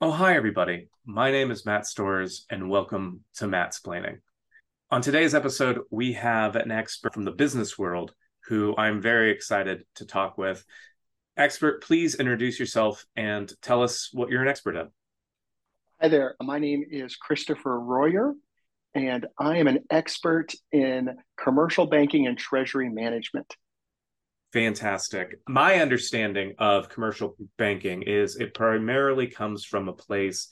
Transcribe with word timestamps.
Oh, 0.00 0.12
hi, 0.12 0.36
everybody. 0.36 0.90
My 1.04 1.32
name 1.32 1.50
is 1.50 1.66
Matt 1.66 1.84
Stores, 1.84 2.46
and 2.50 2.70
welcome 2.70 3.24
to 3.34 3.48
Matt's 3.48 3.80
Splaining. 3.80 4.18
On 4.92 5.02
today's 5.02 5.34
episode, 5.34 5.80
we 5.90 6.12
have 6.12 6.54
an 6.54 6.70
expert 6.70 7.12
from 7.12 7.24
the 7.24 7.32
business 7.32 7.76
world 7.76 8.14
who 8.44 8.76
I'm 8.78 9.02
very 9.02 9.32
excited 9.32 9.84
to 9.96 10.06
talk 10.06 10.38
with. 10.38 10.64
Expert, 11.36 11.82
please 11.82 12.14
introduce 12.14 12.60
yourself 12.60 13.04
and 13.16 13.52
tell 13.60 13.82
us 13.82 14.10
what 14.12 14.28
you're 14.28 14.40
an 14.40 14.46
expert 14.46 14.76
in. 14.76 14.86
Hi 16.00 16.06
there. 16.06 16.36
My 16.40 16.60
name 16.60 16.84
is 16.88 17.16
Christopher 17.16 17.80
Royer, 17.80 18.34
and 18.94 19.26
I 19.36 19.56
am 19.56 19.66
an 19.66 19.80
expert 19.90 20.52
in 20.70 21.16
commercial 21.36 21.86
banking 21.86 22.28
and 22.28 22.38
treasury 22.38 22.88
management. 22.88 23.52
Fantastic. 24.52 25.40
My 25.46 25.76
understanding 25.76 26.54
of 26.58 26.88
commercial 26.88 27.36
banking 27.58 28.02
is 28.02 28.36
it 28.36 28.54
primarily 28.54 29.26
comes 29.26 29.64
from 29.64 29.88
a 29.88 29.92
place 29.92 30.48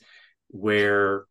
where 0.49 1.25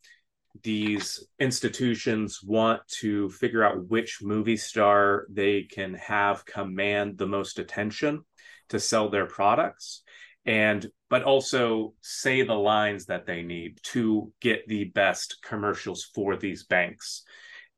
these 0.62 1.24
institutions 1.38 2.42
want 2.42 2.80
to 2.88 3.30
figure 3.30 3.62
out 3.62 3.88
which 3.88 4.18
movie 4.22 4.56
star 4.56 5.26
they 5.30 5.62
can 5.62 5.94
have 5.94 6.44
command 6.44 7.18
the 7.18 7.26
most 7.26 7.58
attention 7.58 8.22
to 8.70 8.80
sell 8.80 9.10
their 9.10 9.26
products 9.26 10.02
and 10.44 10.86
but 11.08 11.22
also 11.22 11.92
say 12.00 12.42
the 12.42 12.54
lines 12.54 13.06
that 13.06 13.26
they 13.26 13.42
need 13.42 13.78
to 13.82 14.32
get 14.40 14.66
the 14.66 14.84
best 14.84 15.38
commercials 15.42 16.04
for 16.14 16.36
these 16.36 16.64
banks 16.64 17.22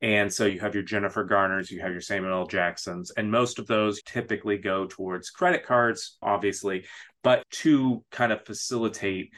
and 0.00 0.32
so 0.32 0.46
you 0.46 0.60
have 0.60 0.74
your 0.74 0.84
Jennifer 0.84 1.24
Garners, 1.24 1.70
you 1.70 1.80
have 1.80 1.92
your 1.92 2.00
Samuel 2.00 2.32
L. 2.32 2.46
Jacksons, 2.46 3.10
and 3.16 3.30
most 3.30 3.58
of 3.58 3.66
those 3.66 4.02
typically 4.02 4.58
go 4.58 4.86
towards 4.86 5.30
credit 5.30 5.66
cards, 5.66 6.16
obviously, 6.22 6.84
but 7.22 7.44
to 7.50 8.04
kind 8.10 8.32
of 8.32 8.44
facilitate 8.44 9.32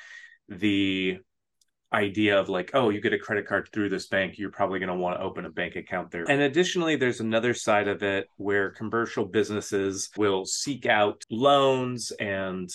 the 0.49 1.19
idea 1.93 2.39
of 2.39 2.49
like, 2.49 2.71
oh, 2.75 2.91
you 2.91 3.01
get 3.01 3.13
a 3.13 3.19
credit 3.19 3.47
card 3.47 3.69
through 3.73 3.89
this 3.89 4.07
bank, 4.07 4.39
you're 4.39 4.51
probably 4.51 4.79
going 4.79 4.91
to 4.91 4.95
want 4.95 5.19
to 5.19 5.25
open 5.25 5.45
a 5.45 5.51
bank 5.51 5.77
account 5.77 6.11
there. 6.11 6.25
And 6.31 6.43
additionally, 6.43 6.97
there's 6.97 7.21
another 7.21 7.55
side 7.55 7.89
of 7.89 8.03
it 8.03 8.29
where 8.37 8.71
commercial 8.71 9.25
businesses 9.25 10.11
will 10.17 10.45
seek 10.45 10.87
out 10.87 11.25
loans 11.31 12.13
and 12.21 12.71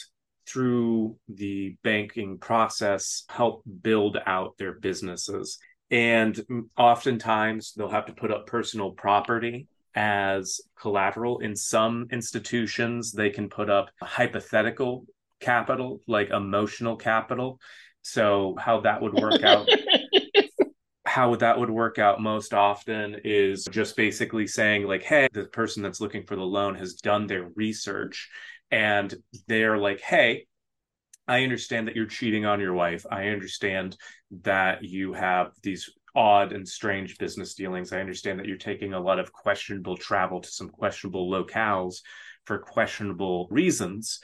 through 0.47 1.17
the 1.27 1.75
banking 1.83 2.37
process 2.37 3.23
help 3.29 3.63
build 3.81 4.17
out 4.25 4.57
their 4.57 4.73
businesses 4.73 5.57
and 5.91 6.39
oftentimes 6.77 7.73
they'll 7.73 7.89
have 7.89 8.07
to 8.07 8.13
put 8.13 8.31
up 8.31 8.47
personal 8.47 8.91
property 8.91 9.67
as 9.95 10.61
collateral. 10.79 11.39
In 11.39 11.55
some 11.55 12.07
institutions, 12.11 13.11
they 13.11 13.29
can 13.29 13.49
put 13.49 13.69
up 13.69 13.89
hypothetical 14.01 15.05
capital, 15.39 16.01
like 16.07 16.29
emotional 16.29 16.95
capital. 16.95 17.59
So, 18.01 18.55
how 18.59 18.81
that 18.81 19.01
would 19.01 19.13
work 19.13 19.43
out. 19.43 19.67
how 21.05 21.35
that 21.35 21.57
would 21.57 21.69
work 21.69 21.97
out 21.97 22.19
most 22.19 22.53
often 22.53 23.15
is 23.23 23.65
just 23.71 23.95
basically 23.95 24.47
saying 24.47 24.85
like 24.85 25.03
hey 25.03 25.29
the 25.31 25.45
person 25.45 25.81
that's 25.81 26.01
looking 26.01 26.25
for 26.25 26.35
the 26.35 26.41
loan 26.41 26.75
has 26.75 26.95
done 26.95 27.25
their 27.25 27.47
research 27.55 28.27
and 28.71 29.15
they're 29.47 29.77
like 29.77 30.01
hey 30.01 30.45
I 31.27 31.43
understand 31.43 31.87
that 31.87 31.95
you're 31.95 32.05
cheating 32.05 32.45
on 32.45 32.59
your 32.59 32.73
wife. 32.73 33.05
I 33.09 33.27
understand 33.27 33.97
that 34.41 34.83
you 34.83 35.13
have 35.13 35.51
these 35.63 35.89
odd 36.15 36.53
and 36.53 36.67
strange 36.67 37.17
business 37.17 37.55
dealings. 37.55 37.91
I 37.91 37.99
understand 37.99 38.39
that 38.39 38.45
you're 38.45 38.57
taking 38.57 38.93
a 38.93 38.99
lot 38.99 39.19
of 39.19 39.33
questionable 39.33 39.97
travel 39.97 40.41
to 40.41 40.49
some 40.49 40.69
questionable 40.69 41.29
locales 41.29 41.97
for 42.45 42.59
questionable 42.59 43.47
reasons. 43.49 44.19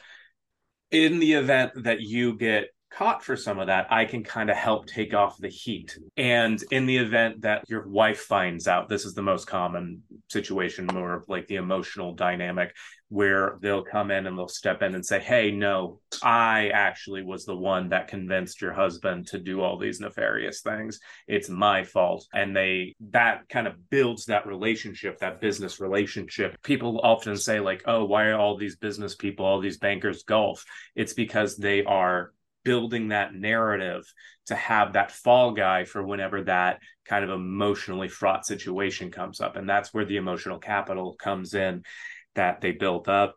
In 0.91 1.19
the 1.19 1.33
event 1.33 1.71
that 1.83 2.01
you 2.01 2.37
get 2.37 2.67
caught 2.91 3.23
for 3.23 3.35
some 3.35 3.59
of 3.59 3.67
that, 3.67 3.87
I 3.91 4.05
can 4.05 4.23
kind 4.23 4.49
of 4.49 4.57
help 4.57 4.85
take 4.85 5.13
off 5.13 5.37
the 5.37 5.47
heat. 5.47 5.97
And 6.17 6.61
in 6.71 6.85
the 6.85 6.97
event 6.97 7.41
that 7.41 7.63
your 7.69 7.87
wife 7.87 8.19
finds 8.19 8.67
out, 8.67 8.89
this 8.89 9.05
is 9.05 9.13
the 9.13 9.21
most 9.21 9.47
common 9.47 10.03
situation, 10.29 10.87
more 10.93 11.13
of 11.13 11.23
like 11.27 11.47
the 11.47 11.55
emotional 11.55 12.13
dynamic, 12.13 12.73
where 13.11 13.57
they'll 13.61 13.83
come 13.83 14.09
in 14.09 14.25
and 14.25 14.37
they'll 14.37 14.47
step 14.47 14.81
in 14.81 14.95
and 14.95 15.05
say, 15.05 15.19
Hey, 15.19 15.51
no, 15.51 15.99
I 16.23 16.69
actually 16.69 17.23
was 17.23 17.43
the 17.43 17.55
one 17.55 17.89
that 17.89 18.07
convinced 18.07 18.61
your 18.61 18.71
husband 18.71 19.27
to 19.27 19.37
do 19.37 19.59
all 19.59 19.77
these 19.77 19.99
nefarious 19.99 20.61
things. 20.61 21.01
It's 21.27 21.49
my 21.49 21.83
fault. 21.83 22.25
And 22.33 22.55
they, 22.55 22.95
that 23.09 23.49
kind 23.49 23.67
of 23.67 23.89
builds 23.89 24.25
that 24.25 24.47
relationship, 24.47 25.19
that 25.19 25.41
business 25.41 25.81
relationship. 25.81 26.55
People 26.63 27.01
often 27.03 27.35
say, 27.35 27.59
like, 27.59 27.83
Oh, 27.85 28.05
why 28.05 28.27
are 28.27 28.39
all 28.39 28.55
these 28.55 28.77
business 28.77 29.13
people, 29.13 29.45
all 29.45 29.59
these 29.59 29.77
bankers 29.77 30.23
golf? 30.23 30.63
It's 30.95 31.13
because 31.13 31.57
they 31.57 31.83
are 31.83 32.31
building 32.63 33.09
that 33.09 33.33
narrative 33.33 34.05
to 34.45 34.55
have 34.55 34.93
that 34.93 35.11
fall 35.11 35.51
guy 35.51 35.83
for 35.83 36.01
whenever 36.01 36.43
that 36.43 36.79
kind 37.05 37.25
of 37.25 37.29
emotionally 37.29 38.07
fraught 38.07 38.45
situation 38.45 39.11
comes 39.11 39.41
up. 39.41 39.57
And 39.57 39.67
that's 39.67 39.93
where 39.93 40.05
the 40.05 40.15
emotional 40.15 40.59
capital 40.59 41.15
comes 41.15 41.55
in 41.55 41.83
that 42.35 42.61
they 42.61 42.71
built 42.71 43.07
up. 43.07 43.35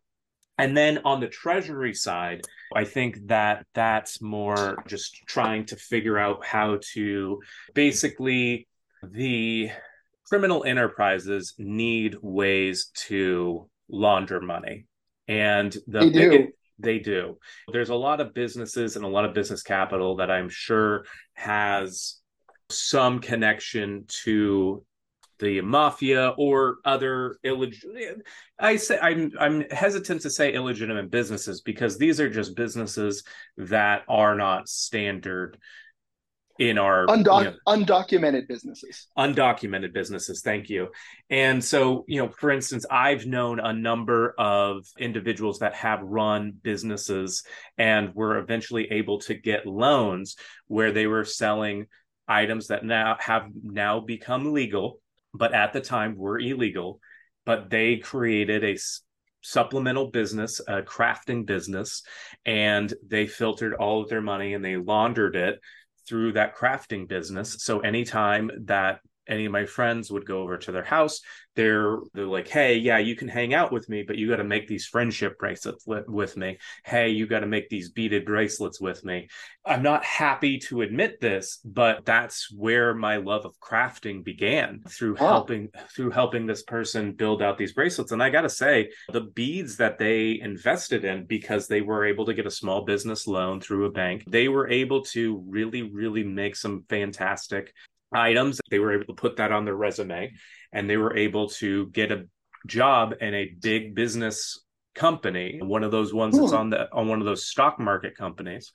And 0.56 0.76
then 0.76 1.00
on 1.04 1.20
the 1.20 1.26
treasury 1.26 1.94
side, 1.94 2.42
I 2.74 2.84
think 2.84 3.26
that 3.26 3.66
that's 3.74 4.22
more 4.22 4.76
just 4.86 5.22
trying 5.26 5.66
to 5.66 5.76
figure 5.76 6.16
out 6.16 6.44
how 6.44 6.78
to 6.92 7.40
basically 7.74 8.68
the 9.02 9.70
criminal 10.28 10.64
enterprises 10.64 11.54
need 11.58 12.16
ways 12.22 12.90
to 13.08 13.68
launder 13.88 14.40
money. 14.40 14.86
And 15.26 15.76
the 15.86 16.10
big, 16.10 16.50
they 16.78 16.98
do. 16.98 17.38
There's 17.72 17.90
a 17.90 17.94
lot 17.94 18.20
of 18.20 18.34
businesses 18.34 18.96
and 18.96 19.04
a 19.04 19.08
lot 19.08 19.24
of 19.24 19.34
business 19.34 19.62
capital 19.62 20.16
that 20.16 20.30
I'm 20.30 20.48
sure 20.48 21.04
has 21.34 22.20
some 22.70 23.20
connection 23.20 24.04
to 24.24 24.84
the 25.38 25.60
mafia 25.60 26.34
or 26.38 26.76
other 26.84 27.36
illegitimate 27.42 28.22
I 28.58 28.76
say 28.76 28.98
I'm 29.00 29.32
I'm 29.38 29.68
hesitant 29.70 30.22
to 30.22 30.30
say 30.30 30.52
illegitimate 30.52 31.10
businesses 31.10 31.60
because 31.60 31.98
these 31.98 32.20
are 32.20 32.30
just 32.30 32.56
businesses 32.56 33.24
that 33.56 34.02
are 34.08 34.34
not 34.34 34.68
standard 34.68 35.58
in 36.60 36.78
our 36.78 37.06
Undoc- 37.08 37.44
you 37.44 37.50
know, 37.50 37.56
undocumented 37.66 38.46
businesses. 38.46 39.08
undocumented 39.18 39.92
businesses. 39.92 40.40
Thank 40.40 40.70
you. 40.70 40.90
And 41.28 41.62
so 41.64 42.04
you 42.06 42.22
know 42.22 42.28
for 42.28 42.50
instance 42.52 42.86
i've 42.90 43.26
known 43.26 43.58
a 43.58 43.72
number 43.72 44.34
of 44.38 44.86
individuals 44.96 45.58
that 45.58 45.74
have 45.74 46.00
run 46.02 46.52
businesses 46.62 47.42
and 47.76 48.14
were 48.14 48.38
eventually 48.38 48.90
able 48.92 49.18
to 49.20 49.34
get 49.34 49.66
loans 49.66 50.36
where 50.68 50.92
they 50.92 51.08
were 51.08 51.24
selling 51.24 51.86
items 52.28 52.68
that 52.68 52.84
now 52.84 53.16
have 53.18 53.48
now 53.62 54.00
become 54.00 54.52
legal 54.52 55.00
but 55.34 55.52
at 55.52 55.72
the 55.72 55.80
time 55.80 56.16
were 56.16 56.38
illegal 56.38 57.00
but 57.44 57.70
they 57.70 57.96
created 57.96 58.64
a 58.64 58.78
supplemental 59.42 60.10
business, 60.10 60.60
a 60.66 60.82
crafting 60.82 61.44
business, 61.44 62.02
and 62.46 62.92
they 63.06 63.26
filtered 63.26 63.74
all 63.74 64.02
of 64.02 64.08
their 64.08 64.22
money 64.22 64.54
and 64.54 64.64
they 64.64 64.76
laundered 64.76 65.36
it 65.36 65.60
through 66.08 66.32
that 66.32 66.56
crafting 66.56 67.06
business. 67.06 67.62
So 67.62 67.80
anytime 67.80 68.50
that 68.64 69.00
any 69.28 69.46
of 69.46 69.52
my 69.52 69.66
friends 69.66 70.10
would 70.10 70.26
go 70.26 70.42
over 70.42 70.58
to 70.58 70.72
their 70.72 70.84
house 70.84 71.20
they're 71.56 71.98
they're 72.12 72.26
like 72.26 72.48
hey 72.48 72.76
yeah 72.76 72.98
you 72.98 73.14
can 73.14 73.28
hang 73.28 73.54
out 73.54 73.72
with 73.72 73.88
me 73.88 74.02
but 74.02 74.16
you 74.16 74.28
got 74.28 74.36
to 74.36 74.44
make 74.44 74.66
these 74.66 74.86
friendship 74.86 75.38
bracelets 75.38 75.84
with 75.86 76.36
me 76.36 76.58
hey 76.84 77.10
you 77.10 77.26
got 77.26 77.40
to 77.40 77.46
make 77.46 77.68
these 77.68 77.90
beaded 77.90 78.24
bracelets 78.24 78.80
with 78.80 79.04
me 79.04 79.28
i'm 79.64 79.82
not 79.82 80.04
happy 80.04 80.58
to 80.58 80.82
admit 80.82 81.20
this 81.20 81.60
but 81.64 82.04
that's 82.04 82.50
where 82.52 82.94
my 82.94 83.16
love 83.16 83.44
of 83.44 83.58
crafting 83.60 84.24
began 84.24 84.80
through 84.88 85.16
oh. 85.20 85.26
helping 85.26 85.68
through 85.94 86.10
helping 86.10 86.46
this 86.46 86.62
person 86.62 87.12
build 87.12 87.42
out 87.42 87.56
these 87.56 87.72
bracelets 87.72 88.12
and 88.12 88.22
i 88.22 88.30
got 88.30 88.42
to 88.42 88.50
say 88.50 88.90
the 89.12 89.20
beads 89.20 89.76
that 89.76 89.98
they 89.98 90.40
invested 90.40 91.04
in 91.04 91.24
because 91.24 91.66
they 91.66 91.80
were 91.80 92.04
able 92.04 92.24
to 92.24 92.34
get 92.34 92.46
a 92.46 92.50
small 92.50 92.84
business 92.84 93.26
loan 93.26 93.60
through 93.60 93.86
a 93.86 93.90
bank 93.90 94.24
they 94.26 94.48
were 94.48 94.68
able 94.68 95.02
to 95.02 95.42
really 95.48 95.82
really 95.82 96.24
make 96.24 96.56
some 96.56 96.84
fantastic 96.88 97.72
items. 98.14 98.60
They 98.70 98.78
were 98.78 98.94
able 98.94 99.06
to 99.06 99.14
put 99.14 99.36
that 99.36 99.52
on 99.52 99.64
their 99.64 99.76
resume 99.76 100.32
and 100.74 100.90
they 100.90 100.98
were 100.98 101.16
able 101.16 101.48
to 101.48 101.86
get 101.86 102.12
a 102.12 102.26
job 102.66 103.14
in 103.20 103.34
a 103.34 103.54
big 103.60 103.94
business 103.94 104.60
company 104.94 105.58
one 105.60 105.82
of 105.82 105.90
those 105.90 106.14
ones 106.14 106.38
that's 106.38 106.50
hmm. 106.50 106.56
on 106.56 106.70
the 106.70 106.88
on 106.92 107.08
one 107.08 107.18
of 107.18 107.24
those 107.24 107.46
stock 107.46 107.78
market 107.80 108.16
companies. 108.16 108.72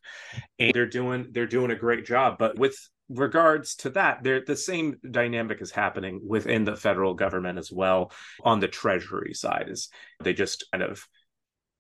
And 0.58 0.74
they're 0.74 0.86
doing 0.86 1.28
they're 1.32 1.48
doing 1.48 1.72
a 1.72 1.76
great 1.76 2.06
job. 2.06 2.38
But 2.38 2.58
with 2.58 2.78
regards 3.10 3.76
to 3.76 3.90
that 3.92 4.24
the 4.24 4.56
same 4.56 4.98
dynamic 5.10 5.62
is 5.62 5.72
happening 5.72 6.22
within 6.28 6.64
the 6.64 6.76
federal 6.76 7.16
government 7.16 7.58
as 7.58 7.72
well 7.72 8.12
on 8.44 8.60
the 8.60 8.68
treasury 8.68 9.34
side 9.34 9.68
is 9.68 9.90
they 10.24 10.34
just 10.34 10.66
kind 10.72 10.84
of 10.84 11.04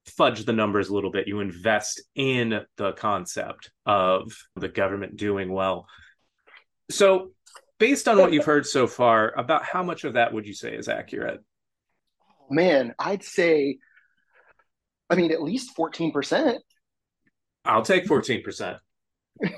fudge 0.05 0.45
the 0.45 0.53
numbers 0.53 0.89
a 0.89 0.93
little 0.93 1.11
bit. 1.11 1.27
You 1.27 1.39
invest 1.39 2.01
in 2.15 2.61
the 2.77 2.93
concept 2.93 3.71
of 3.85 4.35
the 4.55 4.69
government 4.69 5.17
doing 5.17 5.51
well. 5.51 5.87
So 6.89 7.31
based 7.79 8.07
on 8.07 8.17
what 8.17 8.33
you've 8.33 8.45
heard 8.45 8.65
so 8.65 8.85
far, 8.87 9.33
about 9.37 9.63
how 9.63 9.81
much 9.81 10.03
of 10.03 10.13
that 10.13 10.33
would 10.33 10.45
you 10.45 10.53
say 10.53 10.75
is 10.75 10.87
accurate? 10.87 11.41
Man, 12.49 12.93
I'd 12.99 13.23
say, 13.23 13.79
I 15.09 15.15
mean, 15.15 15.31
at 15.31 15.41
least 15.41 15.75
14%. 15.75 16.57
I'll 17.65 17.83
take 17.83 18.05
14%. 18.05 18.77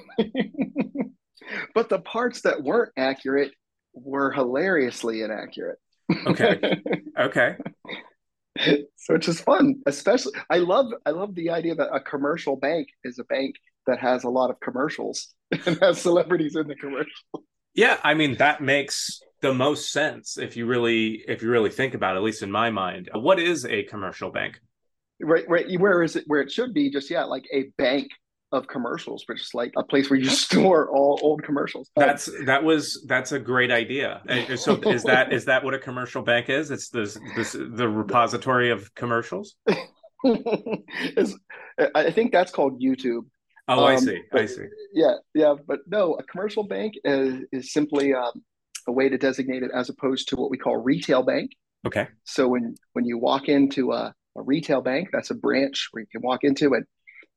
but 1.74 1.90
the 1.90 2.00
parts 2.00 2.42
that 2.42 2.64
weren't 2.64 2.92
accurate 2.98 3.52
were 3.94 4.32
hilariously 4.32 5.22
inaccurate. 5.22 5.80
Okay. 6.26 6.60
Okay. 7.20 7.56
so 8.96 9.16
it's 9.16 9.26
just 9.26 9.44
fun. 9.44 9.76
Especially 9.86 10.32
I 10.50 10.58
love 10.58 10.88
I 11.06 11.12
love 11.12 11.36
the 11.36 11.52
idea 11.52 11.76
that 11.76 11.94
a 11.94 12.00
commercial 12.00 12.56
bank 12.56 12.88
is 13.04 13.20
a 13.20 13.24
bank 13.26 13.56
that 13.86 14.00
has 14.00 14.24
a 14.24 14.30
lot 14.30 14.50
of 14.50 14.60
commercials 14.60 15.36
and 15.66 15.78
has 15.82 16.02
celebrities 16.02 16.56
in 16.56 16.68
the 16.68 16.76
commercials. 16.76 17.44
Yeah, 17.82 17.98
I 18.04 18.14
mean 18.14 18.36
that 18.36 18.62
makes 18.62 19.24
the 19.42 19.56
most 19.56 19.92
sense 19.92 20.38
if 20.38 20.56
you 20.56 20.68
really 20.68 21.24
if 21.28 21.42
you 21.42 21.50
really 21.50 21.72
think 21.72 21.96
about 21.96 22.16
it, 22.16 22.18
at 22.18 22.24
least 22.24 22.44
in 22.44 22.52
my 22.52 22.70
mind. 22.70 23.10
What 23.12 23.40
is 23.40 23.66
a 23.66 23.82
commercial 23.86 24.30
bank? 24.30 24.60
Right, 25.20 25.46
right. 25.50 25.66
Where 25.80 26.04
is 26.04 26.16
it? 26.16 26.26
Where 26.28 26.42
it 26.42 26.52
should 26.52 26.76
be? 26.76 26.92
Just 26.92 27.10
yeah, 27.10 27.24
like 27.24 27.46
a 27.52 27.72
bank 27.80 28.12
of 28.52 28.68
commercials, 28.68 29.24
which 29.26 29.42
is 29.42 29.50
like 29.56 29.72
a 29.78 29.84
place 29.84 30.12
where 30.12 30.20
you 30.20 30.30
store 30.30 30.92
all 30.92 31.20
old 31.24 31.42
commercials. 31.42 31.90
That's 31.96 32.30
that 32.46 32.64
was 32.64 33.04
that's 33.08 33.32
a 33.32 33.40
great 33.40 33.72
idea. 33.72 34.22
So 34.58 34.76
is 34.86 35.02
that 35.06 35.34
is 35.34 35.46
that 35.46 35.64
what 35.64 35.74
a 35.74 35.80
commercial 35.80 36.22
bank 36.22 36.50
is? 36.50 36.70
It's 36.70 36.90
this 36.90 37.18
this 37.36 37.54
the 37.54 37.90
repository 37.90 38.70
of 38.70 38.94
commercials. 38.94 39.56
I 40.24 42.12
think 42.12 42.32
that's 42.32 42.52
called 42.52 42.80
YouTube. 42.80 43.24
Oh, 43.68 43.86
um, 43.86 43.96
I 43.96 43.96
see. 43.98 44.22
I 44.34 44.46
see. 44.46 44.66
Yeah, 44.94 45.16
yeah, 45.34 45.56
but 45.68 45.80
no, 45.88 46.16
a 46.16 46.24
commercial 46.24 46.64
bank 46.64 46.94
is 47.04 47.46
is 47.52 47.74
simply 47.74 48.14
um, 48.14 48.44
a 48.88 48.92
way 48.92 49.10
to 49.10 49.18
designate 49.18 49.64
it 49.64 49.72
as 49.74 49.90
opposed 49.90 50.30
to 50.30 50.36
what 50.36 50.50
we 50.50 50.58
call 50.58 50.78
retail 50.78 51.24
bank. 51.24 51.52
Okay. 51.86 52.08
So 52.26 52.48
when 52.48 52.76
when 52.94 53.06
you 53.06 53.18
walk 53.18 53.48
into 53.48 53.92
a, 53.92 54.14
a 54.38 54.42
retail 54.42 54.82
bank, 54.82 55.10
that's 55.12 55.32
a 55.32 55.36
branch 55.36 55.90
where 55.92 56.02
you 56.02 56.08
can 56.12 56.22
walk 56.22 56.44
into 56.44 56.74
and 56.74 56.86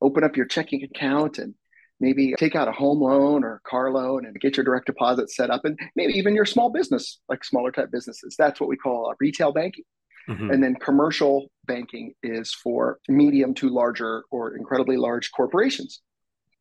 open 0.01 0.25
up 0.25 0.37
your 0.37 0.47
checking 0.47 0.83
account 0.83 1.39
and 1.39 1.55
maybe 2.01 2.35
take 2.39 2.57
out 2.57 2.69
a 2.69 2.73
home 2.73 3.01
loan 3.01 3.45
or 3.45 3.57
a 3.57 3.69
car 3.69 3.91
loan 3.91 4.27
and 4.27 4.39
get 4.41 4.57
your 4.57 4.65
direct 4.65 4.87
deposit 4.87 5.31
set 5.31 5.51
up 5.51 5.65
and 5.65 5.79
maybe 5.97 6.13
even 6.15 6.35
your 6.35 6.45
small 6.45 6.71
business 6.71 7.21
like 7.29 7.45
smaller 7.45 7.71
type 7.71 7.91
businesses 7.93 8.35
that's 8.37 8.61
what 8.61 8.69
we 8.69 8.77
call 8.77 9.11
a 9.11 9.15
retail 9.21 9.53
banking 9.53 9.85
mm-hmm. 10.29 10.51
and 10.51 10.63
then 10.63 10.75
commercial 10.75 11.47
banking 11.67 12.13
is 12.23 12.53
for 12.53 12.99
medium 13.09 13.55
to 13.55 13.69
larger 13.69 14.25
or 14.31 14.57
incredibly 14.57 14.97
large 14.97 15.31
corporations 15.31 16.03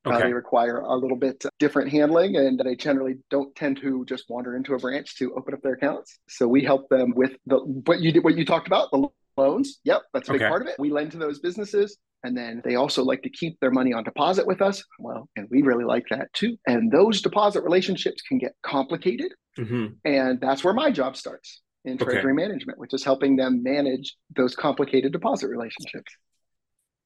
okay. 0.05 0.15
Uh, 0.15 0.19
they 0.19 0.33
require 0.33 0.77
a 0.79 0.95
little 0.95 1.17
bit 1.17 1.43
different 1.59 1.91
handling, 1.91 2.35
and 2.35 2.59
they 2.59 2.75
generally 2.75 3.15
don't 3.29 3.55
tend 3.55 3.79
to 3.81 4.05
just 4.05 4.25
wander 4.29 4.55
into 4.55 4.73
a 4.73 4.79
branch 4.79 5.17
to 5.17 5.33
open 5.35 5.53
up 5.53 5.61
their 5.61 5.73
accounts. 5.73 6.19
So 6.29 6.47
we 6.47 6.63
help 6.63 6.89
them 6.89 7.13
with 7.15 7.31
the 7.45 7.57
what 7.57 8.01
you 8.01 8.11
did, 8.11 8.23
what 8.23 8.37
you 8.37 8.45
talked 8.45 8.67
about, 8.67 8.89
the 8.91 9.07
loans. 9.37 9.79
Yep, 9.83 10.01
that's 10.13 10.29
a 10.29 10.33
big 10.33 10.41
okay. 10.41 10.49
part 10.49 10.61
of 10.61 10.67
it. 10.67 10.75
We 10.79 10.91
lend 10.91 11.11
to 11.11 11.17
those 11.17 11.39
businesses. 11.39 11.97
And 12.25 12.37
then 12.37 12.61
they 12.63 12.75
also 12.75 13.03
like 13.03 13.21
to 13.23 13.29
keep 13.29 13.59
their 13.59 13.71
money 13.71 13.91
on 13.91 14.05
deposit 14.05 14.47
with 14.47 14.61
us. 14.61 14.81
Well, 14.97 15.27
and 15.35 15.47
we 15.51 15.61
really 15.61 15.83
like 15.83 16.05
that 16.09 16.31
too. 16.33 16.55
And 16.65 16.89
those 16.89 17.21
deposit 17.21 17.63
relationships 17.63 18.21
can 18.21 18.37
get 18.37 18.53
complicated. 18.63 19.33
Mm-hmm. 19.59 19.87
And 20.05 20.39
that's 20.39 20.63
where 20.63 20.73
my 20.73 20.89
job 20.89 21.17
starts 21.17 21.61
in 21.83 21.97
treasury 21.97 22.31
okay. 22.31 22.41
management, 22.41 22.79
which 22.79 22.93
is 22.93 23.03
helping 23.03 23.35
them 23.35 23.61
manage 23.61 24.15
those 24.35 24.55
complicated 24.55 25.11
deposit 25.11 25.49
relationships. 25.49 26.15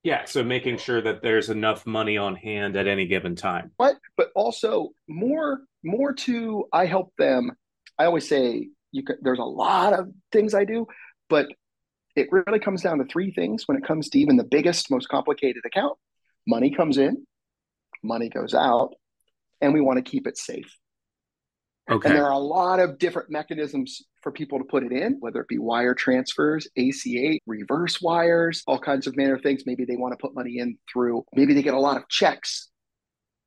Yeah, 0.03 0.25
so 0.25 0.43
making 0.43 0.77
sure 0.77 1.01
that 1.01 1.21
there's 1.21 1.49
enough 1.49 1.85
money 1.85 2.17
on 2.17 2.35
hand 2.35 2.77
at 2.77 2.87
any 2.87 3.07
given 3.07 3.35
time. 3.35 3.71
But 3.77 3.95
but 4.15 4.29
also 4.35 4.89
more 5.07 5.61
more 5.83 6.13
to 6.13 6.65
I 6.71 6.85
help 6.85 7.13
them. 7.17 7.51
I 7.99 8.05
always 8.05 8.27
say 8.27 8.69
you 8.91 9.03
can, 9.03 9.17
there's 9.21 9.39
a 9.39 9.43
lot 9.43 9.93
of 9.93 10.09
things 10.31 10.53
I 10.53 10.65
do, 10.65 10.87
but 11.29 11.47
it 12.15 12.27
really 12.31 12.59
comes 12.59 12.81
down 12.81 12.99
to 12.99 13.05
three 13.05 13.31
things 13.31 13.67
when 13.67 13.77
it 13.77 13.85
comes 13.85 14.09
to 14.09 14.19
even 14.19 14.37
the 14.37 14.43
biggest, 14.43 14.89
most 14.89 15.09
complicated 15.09 15.63
account. 15.65 15.97
Money 16.47 16.71
comes 16.71 16.97
in, 16.97 17.25
money 18.03 18.29
goes 18.29 18.53
out, 18.53 18.93
and 19.61 19.73
we 19.73 19.81
want 19.81 19.97
to 19.97 20.09
keep 20.09 20.25
it 20.25 20.37
safe. 20.37 20.73
Okay. 21.89 22.09
And 22.09 22.17
there 22.17 22.25
are 22.25 22.33
a 22.33 22.37
lot 22.37 22.79
of 22.79 22.97
different 22.97 23.29
mechanisms 23.29 24.01
for 24.21 24.31
people 24.31 24.59
to 24.59 24.65
put 24.65 24.83
it 24.83 24.91
in, 24.91 25.17
whether 25.21 25.39
it 25.39 25.47
be 25.47 25.57
wire 25.57 25.93
transfers, 25.93 26.67
ACH, 26.75 27.41
reverse 27.45 28.01
wires, 28.01 28.63
all 28.67 28.79
kinds 28.79 29.07
of 29.07 29.15
manner 29.15 29.35
of 29.35 29.41
things. 29.41 29.63
Maybe 29.65 29.85
they 29.85 29.95
want 29.95 30.11
to 30.13 30.17
put 30.17 30.35
money 30.35 30.57
in 30.59 30.77
through, 30.91 31.23
maybe 31.33 31.53
they 31.53 31.61
get 31.61 31.73
a 31.73 31.79
lot 31.79 31.95
of 31.95 32.07
checks, 32.09 32.69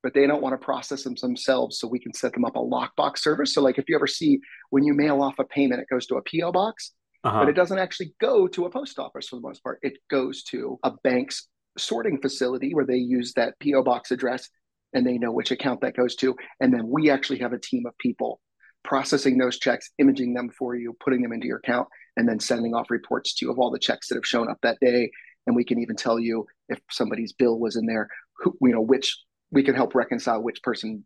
but 0.02 0.14
they 0.14 0.26
don't 0.26 0.40
want 0.40 0.58
to 0.58 0.64
process 0.64 1.04
them 1.04 1.16
themselves. 1.20 1.78
So 1.78 1.86
we 1.86 1.98
can 1.98 2.14
set 2.14 2.32
them 2.32 2.46
up 2.46 2.56
a 2.56 2.60
lockbox 2.60 3.18
service. 3.18 3.52
So, 3.52 3.60
like 3.60 3.78
if 3.78 3.88
you 3.88 3.94
ever 3.94 4.06
see 4.06 4.40
when 4.70 4.84
you 4.84 4.94
mail 4.94 5.22
off 5.22 5.38
a 5.38 5.44
payment, 5.44 5.82
it 5.82 5.88
goes 5.90 6.06
to 6.06 6.16
a 6.16 6.22
PO 6.22 6.52
box, 6.52 6.92
uh-huh. 7.24 7.40
but 7.40 7.48
it 7.50 7.54
doesn't 7.54 7.78
actually 7.78 8.14
go 8.20 8.46
to 8.48 8.64
a 8.64 8.70
post 8.70 8.98
office 8.98 9.28
for 9.28 9.36
the 9.36 9.42
most 9.42 9.62
part. 9.62 9.80
It 9.82 9.98
goes 10.08 10.42
to 10.44 10.78
a 10.82 10.92
bank's 11.04 11.46
sorting 11.76 12.20
facility 12.20 12.74
where 12.74 12.86
they 12.86 12.96
use 12.96 13.34
that 13.34 13.54
PO 13.60 13.82
box 13.82 14.10
address 14.10 14.48
and 14.92 15.06
they 15.06 15.18
know 15.18 15.32
which 15.32 15.50
account 15.50 15.80
that 15.80 15.96
goes 15.96 16.16
to. 16.16 16.36
And 16.60 16.72
then 16.72 16.88
we 16.88 17.10
actually 17.10 17.38
have 17.40 17.52
a 17.52 17.58
team 17.58 17.86
of 17.86 17.96
people 17.98 18.40
processing 18.82 19.38
those 19.38 19.58
checks, 19.58 19.90
imaging 19.98 20.34
them 20.34 20.50
for 20.50 20.74
you, 20.74 20.96
putting 21.00 21.22
them 21.22 21.32
into 21.32 21.46
your 21.46 21.58
account, 21.58 21.88
and 22.16 22.28
then 22.28 22.40
sending 22.40 22.74
off 22.74 22.90
reports 22.90 23.34
to 23.34 23.46
you 23.46 23.52
of 23.52 23.58
all 23.58 23.70
the 23.70 23.78
checks 23.78 24.08
that 24.08 24.16
have 24.16 24.26
shown 24.26 24.50
up 24.50 24.58
that 24.62 24.78
day. 24.80 25.10
And 25.46 25.56
we 25.56 25.64
can 25.64 25.80
even 25.80 25.96
tell 25.96 26.18
you 26.18 26.46
if 26.68 26.80
somebody's 26.90 27.32
bill 27.32 27.58
was 27.58 27.76
in 27.76 27.86
there, 27.86 28.08
who, 28.38 28.56
you 28.62 28.72
know, 28.72 28.80
which 28.80 29.18
we 29.50 29.62
can 29.62 29.74
help 29.74 29.94
reconcile 29.94 30.42
which 30.42 30.62
person's 30.62 31.02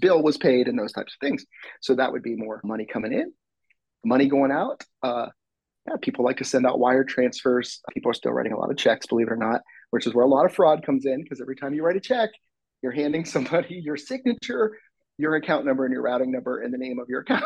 bill 0.00 0.22
was 0.22 0.36
paid 0.36 0.68
and 0.68 0.78
those 0.78 0.92
types 0.92 1.14
of 1.14 1.26
things. 1.26 1.44
So 1.80 1.94
that 1.94 2.12
would 2.12 2.22
be 2.22 2.36
more 2.36 2.60
money 2.64 2.86
coming 2.86 3.12
in, 3.12 3.32
money 4.04 4.28
going 4.28 4.50
out. 4.50 4.82
Uh, 5.02 5.26
yeah, 5.88 5.96
people 6.00 6.24
like 6.24 6.38
to 6.38 6.44
send 6.44 6.66
out 6.66 6.78
wire 6.78 7.04
transfers. 7.04 7.80
People 7.92 8.10
are 8.10 8.14
still 8.14 8.32
writing 8.32 8.52
a 8.52 8.58
lot 8.58 8.70
of 8.70 8.76
checks, 8.76 9.06
believe 9.06 9.28
it 9.28 9.32
or 9.32 9.36
not, 9.36 9.60
which 9.90 10.06
is 10.06 10.14
where 10.14 10.24
a 10.24 10.28
lot 10.28 10.46
of 10.46 10.54
fraud 10.54 10.84
comes 10.84 11.04
in 11.04 11.22
because 11.22 11.40
every 11.40 11.56
time 11.56 11.74
you 11.74 11.84
write 11.84 11.96
a 11.96 12.00
check, 12.00 12.30
you're 12.84 12.92
handing 12.92 13.24
somebody 13.24 13.80
your 13.82 13.96
signature, 13.96 14.76
your 15.16 15.36
account 15.36 15.64
number, 15.64 15.86
and 15.86 15.92
your 15.92 16.02
routing 16.02 16.30
number 16.30 16.60
and 16.60 16.72
the 16.72 16.76
name 16.76 16.98
of 16.98 17.08
your 17.08 17.22
account. 17.22 17.42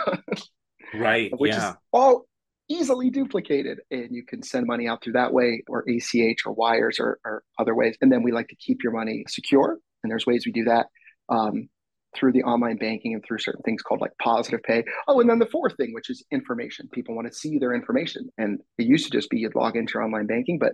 right. 0.93 1.31
Which 1.39 1.53
yeah. 1.53 1.71
is 1.71 1.77
all 1.93 2.27
easily 2.69 3.09
duplicated. 3.09 3.79
And 3.93 4.09
you 4.11 4.25
can 4.27 4.43
send 4.43 4.67
money 4.67 4.89
out 4.89 5.03
through 5.03 5.13
that 5.13 5.33
way 5.33 5.63
or 5.69 5.85
ACH 5.89 6.41
or 6.45 6.53
wires 6.53 6.99
or, 6.99 7.21
or 7.25 7.45
other 7.57 7.75
ways. 7.75 7.97
And 8.01 8.11
then 8.11 8.25
we 8.25 8.33
like 8.33 8.49
to 8.49 8.57
keep 8.57 8.83
your 8.83 8.93
money 8.93 9.25
secure. 9.29 9.79
And 10.03 10.11
there's 10.11 10.27
ways 10.27 10.45
we 10.45 10.53
do 10.53 10.65
that. 10.65 10.87
Um, 11.29 11.69
through 12.17 12.33
the 12.33 12.43
online 12.43 12.79
banking 12.79 13.13
and 13.13 13.23
through 13.23 13.39
certain 13.39 13.61
things 13.63 13.83
called 13.83 14.01
like 14.01 14.11
positive 14.21 14.63
pay. 14.63 14.83
Oh, 15.07 15.21
and 15.21 15.29
then 15.29 15.39
the 15.39 15.47
fourth 15.47 15.77
thing, 15.77 15.93
which 15.93 16.09
is 16.09 16.25
information. 16.33 16.89
People 16.91 17.15
want 17.15 17.29
to 17.29 17.35
see 17.35 17.59
their 17.59 17.75
information. 17.75 18.31
And 18.39 18.61
it 18.79 18.87
used 18.87 19.05
to 19.05 19.11
just 19.11 19.29
be 19.29 19.39
you'd 19.39 19.55
log 19.55 19.77
into 19.77 19.93
your 19.95 20.03
online 20.03 20.27
banking, 20.27 20.59
but 20.59 20.73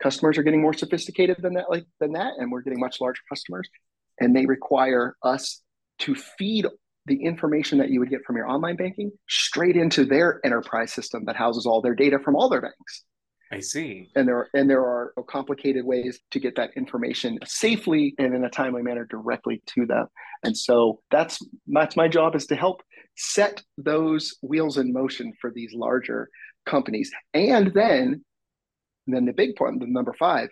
customers 0.00 0.38
are 0.38 0.44
getting 0.44 0.62
more 0.62 0.72
sophisticated 0.72 1.38
than 1.40 1.54
that, 1.54 1.68
like 1.68 1.84
than 2.00 2.12
that, 2.12 2.34
and 2.38 2.50
we're 2.50 2.62
getting 2.62 2.80
much 2.80 3.00
larger 3.00 3.20
customers. 3.28 3.68
And 4.20 4.34
they 4.34 4.46
require 4.46 5.16
us 5.22 5.62
to 6.00 6.14
feed 6.14 6.66
the 7.06 7.24
information 7.24 7.78
that 7.78 7.90
you 7.90 8.00
would 8.00 8.10
get 8.10 8.24
from 8.24 8.36
your 8.36 8.48
online 8.48 8.76
banking 8.76 9.10
straight 9.28 9.76
into 9.76 10.04
their 10.04 10.40
enterprise 10.44 10.92
system 10.92 11.24
that 11.24 11.36
houses 11.36 11.66
all 11.66 11.80
their 11.80 11.94
data 11.94 12.18
from 12.22 12.36
all 12.36 12.48
their 12.48 12.60
banks. 12.60 13.04
I 13.50 13.60
see. 13.60 14.10
And 14.14 14.28
there 14.28 14.36
are, 14.36 14.48
and 14.52 14.68
there 14.68 14.84
are 14.84 15.14
complicated 15.26 15.84
ways 15.84 16.20
to 16.32 16.38
get 16.38 16.56
that 16.56 16.70
information 16.76 17.38
safely 17.46 18.14
and 18.18 18.34
in 18.34 18.44
a 18.44 18.50
timely 18.50 18.82
manner 18.82 19.06
directly 19.06 19.62
to 19.68 19.86
them. 19.86 20.06
And 20.44 20.56
so 20.56 21.00
that's 21.10 21.38
that's 21.66 21.96
my 21.96 22.08
job 22.08 22.36
is 22.36 22.46
to 22.46 22.56
help 22.56 22.82
set 23.16 23.62
those 23.78 24.36
wheels 24.42 24.76
in 24.76 24.92
motion 24.92 25.32
for 25.40 25.50
these 25.50 25.72
larger 25.72 26.28
companies. 26.66 27.10
And 27.32 27.72
then 27.72 28.22
then 29.06 29.24
the 29.24 29.32
big 29.32 29.56
point, 29.56 29.80
the 29.80 29.86
number 29.86 30.12
5, 30.12 30.50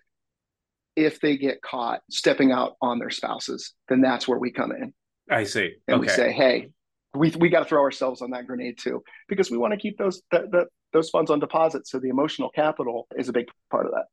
if 0.97 1.21
they 1.21 1.37
get 1.37 1.63
caught 1.63 2.01
stepping 2.11 2.53
out 2.53 2.77
on 2.81 2.99
their 2.99 3.11
spouses, 3.11 3.73
then 3.89 4.01
that's 4.01 4.27
where 4.27 4.39
we 4.39 4.51
come 4.51 4.73
in. 4.73 4.93
I 5.31 5.45
see. 5.45 5.75
And 5.87 5.97
okay. 5.97 6.01
we 6.01 6.09
say, 6.09 6.33
hey, 6.33 6.71
we 7.17 7.31
we 7.39 7.49
got 7.49 7.61
to 7.61 7.65
throw 7.65 7.83
ourselves 7.83 8.23
on 8.23 8.31
that 8.31 8.47
grenade 8.47 8.79
too 8.79 9.03
because 9.29 9.51
we 9.51 9.59
want 9.59 9.73
to 9.73 9.79
keep 9.79 9.99
those 9.99 10.23
that, 10.31 10.51
that 10.53 10.67
those 10.93 11.11
funds 11.11 11.31
on 11.31 11.41
deposit 11.41 11.87
so 11.87 11.99
the 11.99 12.09
emotional 12.09 12.51
capital 12.51 13.07
is 13.17 13.29
a 13.29 13.33
big 13.33 13.47
part 13.71 13.87
of 13.87 13.93
that 13.93 14.05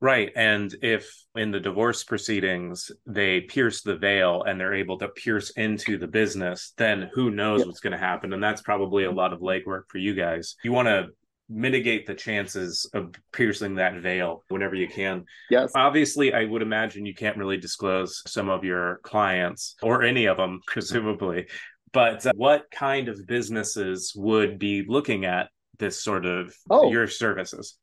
right 0.00 0.30
and 0.36 0.74
if 0.82 1.24
in 1.36 1.50
the 1.50 1.60
divorce 1.60 2.04
proceedings 2.04 2.90
they 3.06 3.40
pierce 3.42 3.82
the 3.82 3.96
veil 3.96 4.42
and 4.42 4.60
they're 4.60 4.74
able 4.74 4.98
to 4.98 5.08
pierce 5.08 5.50
into 5.50 5.98
the 5.98 6.06
business 6.06 6.72
then 6.76 7.10
who 7.14 7.30
knows 7.30 7.64
what's 7.64 7.80
going 7.80 7.92
to 7.92 7.98
happen 7.98 8.32
and 8.32 8.42
that's 8.42 8.62
probably 8.62 9.04
a 9.04 9.10
lot 9.10 9.32
of 9.32 9.40
legwork 9.40 9.82
for 9.88 9.98
you 9.98 10.14
guys 10.14 10.56
you 10.62 10.72
want 10.72 10.86
to 10.86 11.06
mitigate 11.48 12.06
the 12.06 12.14
chances 12.14 12.88
of 12.92 13.14
piercing 13.32 13.76
that 13.76 13.94
veil 14.00 14.44
whenever 14.48 14.74
you 14.74 14.88
can. 14.88 15.24
Yes. 15.50 15.72
Obviously, 15.74 16.34
I 16.34 16.44
would 16.44 16.62
imagine 16.62 17.06
you 17.06 17.14
can't 17.14 17.36
really 17.36 17.56
disclose 17.56 18.22
some 18.26 18.48
of 18.48 18.64
your 18.64 19.00
clients 19.02 19.76
or 19.82 20.02
any 20.02 20.26
of 20.26 20.36
them, 20.36 20.60
presumably. 20.66 21.46
But 21.92 22.26
uh, 22.26 22.32
what 22.36 22.70
kind 22.70 23.08
of 23.08 23.26
businesses 23.26 24.12
would 24.14 24.58
be 24.58 24.84
looking 24.86 25.24
at 25.24 25.48
this 25.78 26.02
sort 26.02 26.26
of 26.26 26.54
oh. 26.68 26.90
your 26.90 27.06
services? 27.06 27.78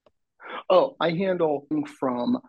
Oh, 0.69 0.95
I 0.99 1.11
handle 1.11 1.67
from. 1.99 2.39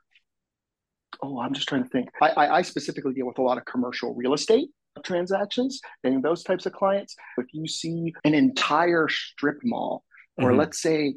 Oh, 1.23 1.41
I'm 1.41 1.55
just 1.55 1.67
trying 1.67 1.83
to 1.83 1.89
think. 1.89 2.11
I, 2.21 2.29
I, 2.29 2.57
I 2.57 2.63
specifically 2.63 3.15
deal 3.15 3.27
with 3.27 3.39
a 3.39 3.43
lot 3.43 3.57
of 3.57 3.65
commercial 3.65 4.15
real 4.15 4.35
estate 4.35 4.69
transactions 5.03 5.81
and 6.05 6.23
those 6.23 6.43
types 6.43 6.67
of 6.67 6.73
clients. 6.73 7.17
If 7.39 7.47
you 7.53 7.67
see 7.67 8.13
an 8.25 8.35
entire 8.35 9.09
strip 9.09 9.59
mall, 9.63 10.05
or 10.39 10.51
mm-hmm. 10.51 10.61
let's 10.61 10.81
say 10.81 11.15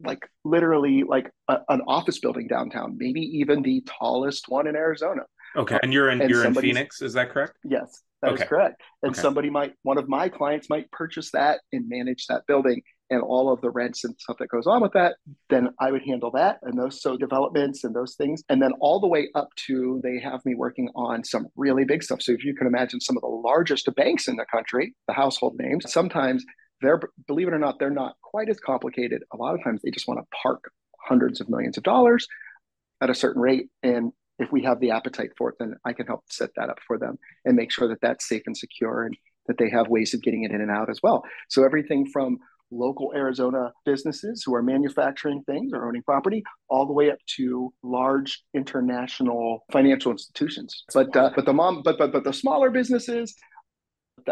like 0.00 0.20
literally 0.44 1.02
like 1.02 1.30
a, 1.48 1.58
an 1.68 1.82
office 1.88 2.18
building 2.20 2.46
downtown, 2.46 2.96
maybe 2.98 3.20
even 3.20 3.62
the 3.62 3.82
tallest 3.98 4.44
one 4.48 4.66
in 4.66 4.76
Arizona, 4.76 5.22
Okay, 5.56 5.78
and 5.82 5.92
you're 5.92 6.10
in 6.10 6.20
and 6.20 6.30
you're 6.30 6.44
in 6.44 6.54
Phoenix, 6.54 7.02
is 7.02 7.14
that 7.14 7.30
correct? 7.30 7.56
Yes, 7.64 8.02
that 8.22 8.32
okay. 8.32 8.42
is 8.42 8.48
correct. 8.48 8.80
And 9.02 9.12
okay. 9.12 9.20
somebody 9.20 9.50
might 9.50 9.74
one 9.82 9.98
of 9.98 10.08
my 10.08 10.28
clients 10.28 10.68
might 10.68 10.90
purchase 10.90 11.30
that 11.32 11.60
and 11.72 11.88
manage 11.88 12.26
that 12.26 12.42
building 12.46 12.82
and 13.10 13.22
all 13.22 13.50
of 13.50 13.60
the 13.62 13.70
rents 13.70 14.04
and 14.04 14.14
stuff 14.18 14.36
that 14.38 14.48
goes 14.48 14.66
on 14.66 14.82
with 14.82 14.92
that, 14.92 15.16
then 15.48 15.70
I 15.80 15.90
would 15.90 16.02
handle 16.02 16.30
that 16.32 16.58
and 16.62 16.78
those 16.78 17.00
so 17.00 17.16
developments 17.16 17.82
and 17.84 17.96
those 17.96 18.16
things. 18.16 18.42
And 18.50 18.60
then 18.60 18.72
all 18.80 19.00
the 19.00 19.06
way 19.06 19.30
up 19.34 19.48
to 19.66 20.00
they 20.02 20.20
have 20.20 20.44
me 20.44 20.54
working 20.54 20.90
on 20.94 21.24
some 21.24 21.46
really 21.56 21.86
big 21.86 22.02
stuff. 22.02 22.20
So 22.20 22.32
if 22.32 22.44
you 22.44 22.54
can 22.54 22.66
imagine 22.66 23.00
some 23.00 23.16
of 23.16 23.22
the 23.22 23.28
largest 23.28 23.88
banks 23.96 24.28
in 24.28 24.36
the 24.36 24.44
country, 24.44 24.94
the 25.06 25.14
household 25.14 25.56
names, 25.58 25.90
sometimes 25.90 26.44
they're 26.80 27.00
believe 27.26 27.48
it 27.48 27.54
or 27.54 27.58
not, 27.58 27.78
they're 27.78 27.90
not 27.90 28.16
quite 28.22 28.48
as 28.48 28.60
complicated. 28.60 29.22
A 29.32 29.36
lot 29.36 29.54
of 29.54 29.62
times 29.62 29.80
they 29.82 29.90
just 29.90 30.08
want 30.08 30.20
to 30.20 30.26
park 30.42 30.70
hundreds 31.00 31.40
of 31.40 31.48
millions 31.48 31.76
of 31.76 31.82
dollars 31.82 32.26
at 33.00 33.10
a 33.10 33.14
certain 33.14 33.40
rate 33.40 33.68
and 33.82 34.12
if 34.38 34.52
we 34.52 34.62
have 34.62 34.78
the 34.80 34.90
appetite 34.90 35.30
for 35.38 35.48
it 35.48 35.54
then 35.58 35.74
i 35.84 35.92
can 35.92 36.06
help 36.06 36.22
set 36.28 36.50
that 36.56 36.68
up 36.68 36.78
for 36.86 36.98
them 36.98 37.18
and 37.44 37.56
make 37.56 37.72
sure 37.72 37.88
that 37.88 38.00
that's 38.02 38.28
safe 38.28 38.42
and 38.46 38.56
secure 38.56 39.04
and 39.04 39.16
that 39.46 39.56
they 39.58 39.70
have 39.70 39.88
ways 39.88 40.12
of 40.14 40.22
getting 40.22 40.42
it 40.42 40.50
in 40.50 40.60
and 40.60 40.70
out 40.70 40.90
as 40.90 41.00
well 41.02 41.24
so 41.48 41.64
everything 41.64 42.06
from 42.06 42.38
local 42.70 43.12
Arizona 43.14 43.72
businesses 43.86 44.42
who 44.44 44.54
are 44.54 44.62
manufacturing 44.62 45.42
things 45.44 45.72
or 45.72 45.88
owning 45.88 46.02
property, 46.02 46.44
all 46.68 46.86
the 46.86 46.92
way 46.92 47.10
up 47.10 47.18
to 47.26 47.72
large 47.82 48.42
international 48.52 49.64
financial 49.72 50.12
institutions. 50.12 50.84
But 50.92 51.16
uh, 51.16 51.30
but 51.34 51.46
the 51.46 51.54
mom 51.54 51.80
but 51.82 51.96
but 51.96 52.12
but 52.12 52.24
the 52.24 52.32
smaller 52.32 52.70
businesses, 52.70 53.34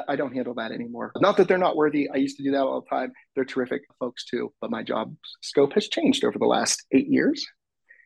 I 0.08 0.16
don't 0.16 0.32
handle 0.32 0.54
that 0.54 0.72
anymore. 0.72 1.12
Not 1.16 1.36
that 1.36 1.48
they're 1.48 1.58
not 1.58 1.76
worthy. 1.76 2.08
I 2.12 2.16
used 2.16 2.36
to 2.38 2.42
do 2.42 2.50
that 2.52 2.60
all 2.60 2.80
the 2.80 2.88
time. 2.88 3.12
They're 3.34 3.44
terrific 3.44 3.82
folks 3.98 4.24
too. 4.24 4.52
But 4.60 4.70
my 4.70 4.82
job 4.82 5.14
scope 5.42 5.72
has 5.74 5.88
changed 5.88 6.24
over 6.24 6.38
the 6.38 6.46
last 6.46 6.84
eight 6.92 7.08
years. 7.08 7.46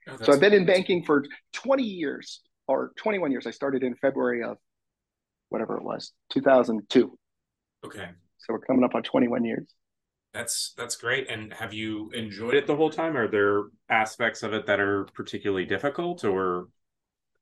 Oh, 0.08 0.16
so 0.22 0.32
I've 0.32 0.40
been 0.40 0.54
in 0.54 0.66
banking 0.66 1.04
for 1.04 1.24
20 1.52 1.82
years 1.82 2.40
or 2.66 2.92
21 2.96 3.30
years. 3.30 3.46
I 3.46 3.50
started 3.50 3.82
in 3.82 3.94
February 3.96 4.42
of 4.42 4.56
whatever 5.50 5.76
it 5.76 5.84
was, 5.84 6.12
2002. 6.30 7.16
Okay. 7.84 8.08
So 8.38 8.52
we're 8.54 8.60
coming 8.60 8.84
up 8.84 8.94
on 8.94 9.02
21 9.02 9.44
years. 9.44 9.66
That's 10.32 10.74
that's 10.76 10.96
great. 10.96 11.28
And 11.28 11.52
have 11.52 11.74
you 11.74 12.10
enjoyed 12.14 12.54
it 12.54 12.66
the 12.66 12.76
whole 12.76 12.90
time? 12.90 13.16
Are 13.16 13.28
there 13.28 13.64
aspects 13.88 14.42
of 14.42 14.52
it 14.52 14.66
that 14.66 14.78
are 14.78 15.04
particularly 15.12 15.64
difficult 15.64 16.24
or 16.24 16.68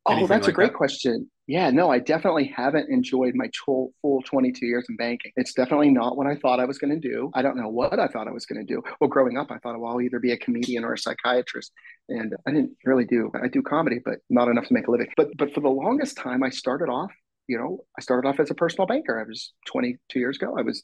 Oh, 0.08 0.26
that's 0.26 0.46
like 0.46 0.52
a 0.52 0.54
great 0.54 0.72
that? 0.72 0.76
question. 0.76 1.30
Yeah, 1.46 1.70
no, 1.70 1.90
I 1.90 1.98
definitely 1.98 2.52
haven't 2.54 2.90
enjoyed 2.90 3.34
my 3.34 3.48
full, 3.64 3.92
full 4.02 4.20
22 4.22 4.66
years 4.66 4.84
in 4.88 4.96
banking. 4.96 5.32
It's 5.36 5.54
definitely 5.54 5.88
not 5.90 6.16
what 6.16 6.26
I 6.26 6.36
thought 6.36 6.60
I 6.60 6.66
was 6.66 6.78
going 6.78 7.00
to 7.00 7.08
do. 7.08 7.30
I 7.34 7.40
don't 7.40 7.56
know 7.56 7.68
what 7.68 7.98
I 7.98 8.06
thought 8.06 8.28
I 8.28 8.32
was 8.32 8.44
going 8.44 8.64
to 8.64 8.70
do. 8.70 8.82
Well, 9.00 9.08
growing 9.08 9.38
up, 9.38 9.50
I 9.50 9.56
thought, 9.58 9.80
well, 9.80 9.92
I'll 9.92 10.00
either 10.00 10.20
be 10.20 10.32
a 10.32 10.36
comedian 10.36 10.84
or 10.84 10.92
a 10.92 10.98
psychiatrist. 10.98 11.72
And 12.10 12.34
I 12.46 12.50
didn't 12.50 12.72
really 12.84 13.06
do. 13.06 13.30
I 13.42 13.48
do 13.48 13.62
comedy, 13.62 13.98
but 14.04 14.18
not 14.28 14.48
enough 14.48 14.66
to 14.66 14.74
make 14.74 14.88
a 14.88 14.90
living. 14.90 15.08
But 15.16 15.28
but 15.38 15.54
for 15.54 15.60
the 15.60 15.68
longest 15.68 16.18
time, 16.18 16.42
I 16.42 16.50
started 16.50 16.90
off, 16.90 17.12
you 17.46 17.56
know, 17.56 17.84
I 17.98 18.02
started 18.02 18.28
off 18.28 18.40
as 18.40 18.50
a 18.50 18.54
personal 18.54 18.86
banker. 18.86 19.18
I 19.18 19.26
was 19.26 19.52
22 19.68 20.18
years 20.18 20.36
ago. 20.36 20.54
I 20.58 20.62
was 20.62 20.82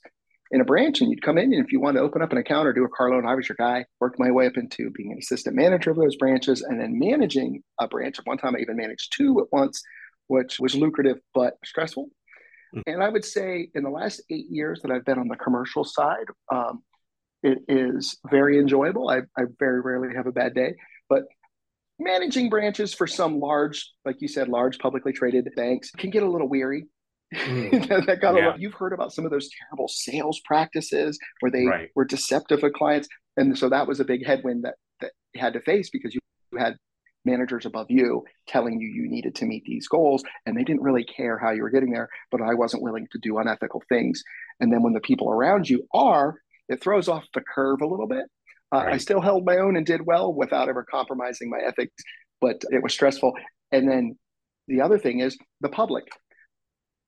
in 0.50 0.60
a 0.60 0.64
branch 0.64 1.00
and 1.00 1.10
you'd 1.10 1.22
come 1.22 1.38
in 1.38 1.52
and 1.52 1.64
if 1.64 1.72
you 1.72 1.80
wanted 1.80 1.98
to 1.98 2.04
open 2.04 2.22
up 2.22 2.32
an 2.32 2.38
account 2.38 2.68
or 2.68 2.72
do 2.72 2.84
a 2.84 2.88
car 2.88 3.10
loan, 3.10 3.26
I 3.26 3.34
was 3.34 3.48
your 3.48 3.56
guy. 3.58 3.86
Worked 4.00 4.18
my 4.18 4.30
way 4.30 4.46
up 4.46 4.56
into 4.56 4.90
being 4.90 5.12
an 5.12 5.18
assistant 5.18 5.56
manager 5.56 5.90
of 5.90 5.96
those 5.96 6.16
branches 6.16 6.62
and 6.62 6.80
then 6.80 6.98
managing 6.98 7.62
a 7.80 7.88
branch. 7.88 8.18
At 8.18 8.26
one 8.26 8.38
time, 8.38 8.54
I 8.54 8.60
even 8.60 8.76
managed 8.76 9.14
two 9.16 9.40
at 9.40 9.46
once, 9.52 9.82
which 10.28 10.60
was 10.60 10.74
lucrative 10.74 11.18
but 11.32 11.54
stressful. 11.64 12.08
Mm-hmm. 12.74 12.90
And 12.90 13.02
I 13.02 13.08
would 13.08 13.24
say 13.24 13.70
in 13.74 13.82
the 13.82 13.90
last 13.90 14.22
eight 14.30 14.46
years 14.50 14.80
that 14.82 14.90
I've 14.90 15.04
been 15.04 15.18
on 15.18 15.28
the 15.28 15.36
commercial 15.36 15.84
side, 15.84 16.26
um, 16.52 16.82
it 17.42 17.58
is 17.68 18.18
very 18.30 18.58
enjoyable. 18.58 19.08
I, 19.08 19.18
I 19.36 19.44
very 19.58 19.80
rarely 19.80 20.14
have 20.14 20.26
a 20.26 20.32
bad 20.32 20.54
day, 20.54 20.74
but 21.08 21.24
managing 21.98 22.48
branches 22.48 22.94
for 22.94 23.06
some 23.06 23.38
large, 23.38 23.90
like 24.04 24.20
you 24.20 24.28
said, 24.28 24.48
large 24.48 24.78
publicly 24.78 25.12
traded 25.12 25.48
banks 25.54 25.90
can 25.90 26.10
get 26.10 26.22
a 26.22 26.28
little 26.30 26.48
weary. 26.48 26.86
Mm. 27.35 28.07
that 28.07 28.21
got 28.21 28.37
yeah. 28.37 28.55
You've 28.57 28.75
heard 28.75 28.93
about 28.93 29.12
some 29.12 29.25
of 29.25 29.31
those 29.31 29.49
terrible 29.49 29.88
sales 29.88 30.41
practices 30.45 31.19
where 31.41 31.50
they 31.50 31.67
right. 31.67 31.91
were 31.95 32.05
deceptive 32.05 32.62
with 32.62 32.73
clients, 32.75 33.09
and 33.37 33.57
so 33.57 33.69
that 33.69 33.87
was 33.87 34.00
a 34.00 34.05
big 34.05 34.26
headwind 34.26 34.64
that 34.64 34.75
that 35.00 35.12
you 35.35 35.41
had 35.41 35.53
to 35.55 35.61
face 35.61 35.91
because 35.91 36.14
you 36.14 36.21
had 36.59 36.76
managers 37.25 37.64
above 37.64 37.87
you 37.88 38.25
telling 38.47 38.81
you 38.81 38.88
you 38.88 39.09
needed 39.09 39.35
to 39.35 39.47
meet 39.47 39.64
these 39.64 39.88
goals 39.88 40.23
and 40.47 40.57
they 40.57 40.64
didn't 40.64 40.83
really 40.83 41.05
care 41.05 41.38
how 41.38 41.50
you 41.50 41.62
were 41.62 41.71
getting 41.71 41.91
there 41.91 42.09
but 42.31 42.43
i 42.43 42.55
wasn't 42.55 42.83
willing 42.83 43.07
to 43.11 43.19
do 43.23 43.38
unethical 43.38 43.83
things 43.88 44.23
and 44.61 44.73
then 44.73 44.83
when 44.83 44.93
the 44.93 45.00
people 45.00 45.31
around 45.31 45.69
you 45.69 45.87
are 45.95 46.35
it 46.69 46.83
throws 46.83 47.09
off 47.09 47.25
the 47.33 47.41
curve 47.41 47.81
a 47.81 47.87
little 47.87 48.07
bit 48.07 48.26
uh, 48.75 48.85
right. 48.85 48.95
i 48.95 48.99
still 48.99 49.21
held 49.21 49.45
my 49.47 49.57
own 49.57 49.76
and 49.76 49.87
did 49.87 50.05
well 50.05 50.33
without 50.33 50.69
ever 50.69 50.85
compromising 50.85 51.49
my 51.49 51.59
ethics 51.67 51.95
but 52.41 52.62
it 52.71 52.83
was 52.83 52.93
stressful 52.93 53.33
and 53.73 53.88
then 53.88 54.17
the 54.69 54.81
other 54.81 54.99
thing 54.99 55.21
is 55.21 55.37
the 55.61 55.69
public 55.69 56.05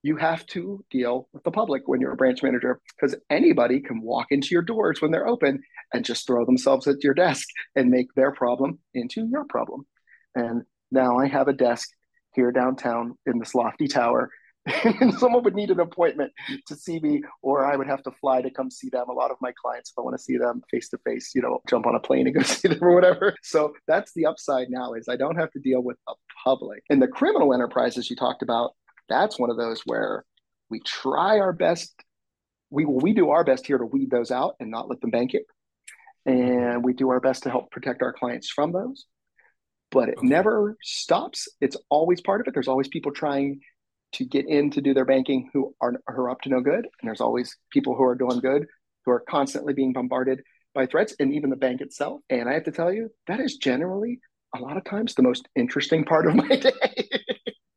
you 0.07 0.17
have 0.17 0.47
to 0.47 0.85
deal 0.89 1.29
with 1.33 1.43
the 1.43 1.51
public 1.51 1.83
when 1.87 2.01
you're 2.01 2.13
a 2.13 2.17
branch 2.17 2.41
manager 2.41 2.81
because 2.95 3.17
anybody 3.29 3.81
can 3.81 4.01
walk 4.01 4.29
into 4.31 4.51
your 4.53 4.63
doors 4.63 5.03
when 5.03 5.11
they're 5.11 5.27
open 5.27 5.61
and 5.93 6.05
just 6.05 6.27
throw 6.27 6.45
themselves 6.45 6.87
at 6.87 7.03
your 7.03 7.13
desk 7.13 7.49
and 7.75 7.91
make 7.91 8.15
their 8.15 8.31
problem 8.31 8.79
into 8.95 9.27
your 9.27 9.45
problem. 9.47 9.85
And 10.37 10.63
now 10.93 11.19
I 11.19 11.27
have 11.27 11.49
a 11.49 11.53
desk 11.53 11.89
here 12.35 12.53
downtown 12.53 13.19
in 13.27 13.41
this 13.41 13.55
lofty 13.55 13.89
tower. 13.89 14.31
and 14.85 15.15
someone 15.15 15.43
would 15.43 15.55
need 15.55 15.71
an 15.71 15.81
appointment 15.81 16.33
to 16.67 16.77
see 16.77 17.01
me, 17.01 17.23
or 17.43 17.65
I 17.65 17.77
would 17.77 17.87
have 17.89 18.03
to 18.05 18.11
fly 18.13 18.43
to 18.43 18.51
come 18.51 18.71
see 18.71 18.89
them. 18.91 19.09
A 19.09 19.13
lot 19.13 19.31
of 19.31 19.37
my 19.41 19.53
clients, 19.61 19.91
if 19.91 19.99
I 19.99 20.03
want 20.03 20.17
to 20.17 20.23
see 20.23 20.37
them 20.37 20.63
face 20.71 20.89
to 20.91 20.99
face, 20.99 21.33
you 21.35 21.43
know, 21.43 21.61
jump 21.69 21.87
on 21.87 21.95
a 21.95 22.01
plane 22.01 22.27
and 22.27 22.35
go 22.35 22.43
see 22.45 22.69
them 22.69 22.79
or 22.81 22.95
whatever. 22.95 23.35
So 23.43 23.75
that's 23.89 24.13
the 24.15 24.27
upside 24.27 24.69
now 24.71 24.95
is 24.95 25.09
I 25.09 25.17
don't 25.17 25.37
have 25.37 25.51
to 25.53 25.61
deal 25.61 25.83
with 25.83 25.97
the 26.07 26.15
public. 26.45 26.83
And 26.91 27.03
the 27.03 27.09
criminal 27.09 27.55
enterprises 27.55 28.11
you 28.11 28.17
talked 28.17 28.43
about, 28.43 28.73
that's 29.09 29.39
one 29.39 29.51
of 29.51 29.57
those 29.57 29.83
where 29.85 30.25
we 30.71 30.81
try 30.81 31.39
our 31.39 31.53
best. 31.53 31.95
We 32.71 32.85
we 32.85 33.13
do 33.13 33.31
our 33.31 33.45
best 33.45 33.67
here 33.67 33.79
to 33.79 33.87
weed 33.87 34.11
those 34.11 34.31
out 34.31 34.57
and 34.61 34.71
not 34.71 34.89
let 34.89 35.01
them 35.01 35.11
bank 35.11 35.35
it, 35.35 35.45
and 36.25 36.85
we 36.85 36.93
do 36.93 37.11
our 37.11 37.21
best 37.21 37.45
to 37.45 37.51
help 37.51 37.71
protect 37.71 38.03
our 38.03 38.13
clients 38.13 38.51
from 38.51 38.73
those. 38.73 39.07
But 39.93 40.09
it 40.09 40.19
okay. 40.19 40.27
never 40.27 40.77
stops. 40.83 41.49
It's 41.61 41.77
always 41.91 42.21
part 42.21 42.41
of 42.41 42.49
it. 42.49 42.55
There's 42.55 42.69
always 42.69 42.89
people 42.89 43.13
trying 43.13 43.61
to 44.15 44.25
get 44.25 44.49
in 44.49 44.71
to 44.73 44.81
do 44.81 44.95
their 44.95 45.05
banking 45.05 45.51
who 45.53 45.75
are, 45.81 45.93
who 46.09 46.23
are 46.23 46.31
up 46.31 46.41
to 46.43 46.49
no 46.49 46.61
good, 46.61 46.85
and 46.85 47.09
there's 47.09 47.21
always 47.21 47.57
people 47.71 47.95
who 47.95 48.03
are 48.03 48.17
doing 48.17 48.41
good 48.41 48.67
who 49.07 49.13
are 49.13 49.21
constantly 49.21 49.73
being 49.73 49.93
bombarded 49.93 50.43
by 50.75 50.85
threats, 50.85 51.15
and 51.19 51.33
even 51.33 51.49
the 51.49 51.57
bank 51.57 51.81
itself. 51.81 52.21
And 52.29 52.49
I 52.49 52.55
have 52.55 52.65
to 52.65 52.73
tell 52.73 52.93
you, 52.93 53.09
that 53.29 53.41
is 53.41 53.57
generally 53.57 54.21
a 54.55 54.61
lot 54.61 54.77
of 54.77 54.85
times 54.85 55.15
the 55.15 55.23
most 55.23 55.49
interesting 55.57 56.05
part 56.05 56.27
of 56.27 56.35
my 56.35 56.49
day 56.57 56.73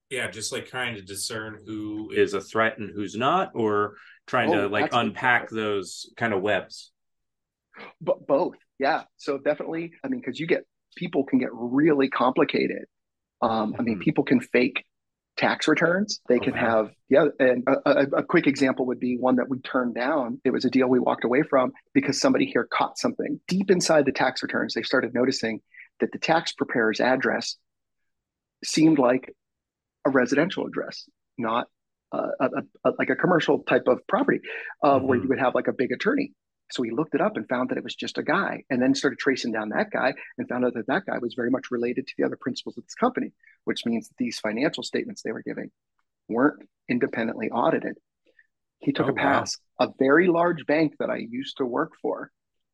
yeah 0.10 0.30
just 0.30 0.52
like 0.52 0.66
trying 0.68 0.96
to 0.96 1.02
discern 1.02 1.60
who 1.66 2.12
is 2.12 2.34
a 2.34 2.42
threat 2.42 2.78
and 2.78 2.92
who's 2.94 3.16
not 3.16 3.52
or 3.54 3.96
trying 4.28 4.54
oh, 4.54 4.62
to 4.62 4.68
like 4.68 4.90
unpack 4.94 5.50
those 5.50 6.12
kind 6.18 6.34
of 6.34 6.42
webs? 6.42 6.92
But 8.02 8.28
both 8.28 8.56
yeah. 8.80 9.04
So 9.18 9.38
definitely 9.38 9.94
i 10.04 10.08
mean 10.08 10.20
because 10.20 10.40
you 10.40 10.48
get 10.48 10.66
people 10.96 11.24
can 11.24 11.40
get 11.40 11.50
really 11.54 12.10
complicated. 12.10 12.86
Um, 13.42 13.76
i 13.80 13.82
mean 13.82 13.96
mm-hmm. 13.96 14.02
people 14.02 14.24
can 14.24 14.42
fake 14.42 14.86
tax 15.40 15.70
returns. 15.70 16.20
They 16.28 16.40
can 16.40 16.54
have 16.54 16.92
yeah 17.08 17.28
and 17.40 17.64
a, 17.66 17.90
a, 17.90 18.04
a, 18.18 18.24
quick 18.24 18.46
example 18.46 18.86
would 18.88 19.00
be 19.00 19.18
one 19.18 19.38
that 19.38 19.48
we 19.48 19.60
turned 19.60 19.96
down. 19.96 20.42
It 20.44 20.52
was 20.52 20.66
a 20.66 20.70
deal 20.70 20.88
we 20.88 21.00
walked 21.00 21.24
away 21.24 21.44
from 21.44 21.72
because 21.94 22.20
somebody 22.20 22.46
here 22.46 22.68
caught 22.70 22.98
something 22.98 23.40
deep 23.48 23.72
inside 23.72 24.06
the 24.06 24.12
tax 24.12 24.44
returns. 24.44 24.74
They 24.74 24.84
started 24.84 25.14
noticing 25.14 25.62
that 26.02 26.12
the 26.12 26.20
tax 26.20 26.52
preparer's 26.52 27.00
address 27.00 27.56
seemed 28.66 29.00
like 29.00 29.34
a 30.10 30.12
residential 30.12 30.66
address, 30.66 31.08
not 31.38 31.68
a, 32.12 32.18
a, 32.40 32.48
a, 32.86 32.92
like 32.98 33.10
a 33.10 33.16
commercial 33.16 33.60
type 33.60 33.88
of 33.88 34.06
property 34.08 34.40
uh, 34.84 34.96
mm-hmm. 34.96 35.08
where 35.08 35.20
you 35.22 35.28
would 35.30 35.40
have 35.40 35.56
like 35.56 35.68
a 35.68 35.74
big 35.74 35.92
attorney. 35.92 36.34
So 36.72 36.84
he 36.84 36.92
looked 36.92 37.16
it 37.16 37.22
up 37.22 37.36
and 37.36 37.48
found 37.50 37.70
that 37.70 37.80
it 37.80 37.84
was 37.84 37.96
just 37.96 38.20
a 38.20 38.24
guy, 38.24 38.64
and 38.70 38.80
then 38.80 38.94
started 38.94 39.18
tracing 39.18 39.52
down 39.52 39.70
that 39.70 39.90
guy 39.92 40.14
and 40.38 40.48
found 40.48 40.66
out 40.66 40.76
that 40.76 40.86
that 40.86 41.06
guy 41.08 41.18
was 41.18 41.34
very 41.34 41.50
much 41.50 41.72
related 41.72 42.06
to 42.06 42.14
the 42.16 42.24
other 42.24 42.38
principals 42.40 42.78
of 42.78 42.84
this 42.84 42.94
company, 42.94 43.32
which 43.66 43.88
means 43.88 44.08
that 44.08 44.18
these 44.18 44.40
financial 44.40 44.84
statements 44.84 45.24
they 45.24 45.32
were 45.32 45.42
giving 45.42 45.72
weren't 46.28 46.62
independently 46.88 47.50
audited. 47.50 47.98
He 48.80 48.92
took 48.92 49.08
oh, 49.08 49.10
a 49.10 49.16
pass. 49.16 49.58
Wow. 49.80 49.88
A 49.88 49.94
very 49.98 50.28
large 50.28 50.66
bank 50.68 50.94
that 51.00 51.10
I 51.10 51.18
used 51.18 51.58
to 51.58 51.66
work 51.66 51.94
for, 52.04 52.30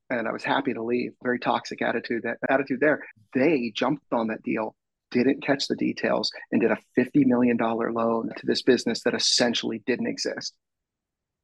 and 0.10 0.28
I 0.28 0.34
was 0.34 0.44
happy 0.44 0.74
to 0.74 0.84
leave. 0.84 1.14
Very 1.24 1.40
toxic 1.40 1.82
attitude. 1.82 2.24
That 2.24 2.38
attitude 2.50 2.82
there. 2.82 3.06
They 3.34 3.72
jumped 3.74 4.12
on 4.12 4.28
that 4.28 4.44
deal 4.44 4.76
didn't 5.24 5.44
catch 5.44 5.68
the 5.68 5.76
details 5.76 6.32
and 6.52 6.62
did 6.62 6.72
a 6.72 6.78
$50 6.98 7.26
million 7.26 7.58
loan 7.58 8.30
to 8.38 8.46
this 8.46 8.62
business 8.62 9.02
that 9.04 9.14
essentially 9.14 9.82
didn't 9.86 10.08
exist. 10.08 10.54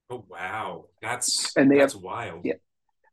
Oh 0.09 0.25
wow. 0.29 0.85
That's 1.01 1.55
and 1.55 1.71
they 1.71 1.77
that's 1.77 1.93
have, 1.93 2.01
wild. 2.01 2.41
Yeah. 2.43 2.55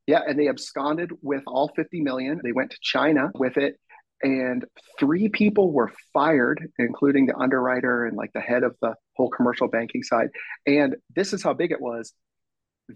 Yeah. 0.07 0.21
And 0.27 0.39
they 0.39 0.49
absconded 0.49 1.13
with 1.23 1.43
all 1.47 1.71
50 1.77 2.01
million. 2.01 2.41
They 2.43 2.53
went 2.53 2.73
to 2.73 2.79
China 2.83 3.31
with 3.35 3.57
it. 3.57 3.77
And 4.21 4.65
three 4.99 5.29
people 5.29 5.71
were 5.71 5.93
fired, 6.13 6.73
including 6.79 7.27
the 7.27 7.37
underwriter 7.37 8.05
and 8.05 8.17
like 8.17 8.33
the 8.33 8.41
head 8.41 8.65
of 8.65 8.75
the 8.83 8.95
whole 9.17 9.31
commercial 9.31 9.69
banking 9.69 10.03
side. 10.03 10.29
And 10.67 10.97
this 11.15 11.33
is 11.33 11.43
how 11.43 11.55
big 11.55 11.71
it 11.71 11.81
was. 11.81 12.13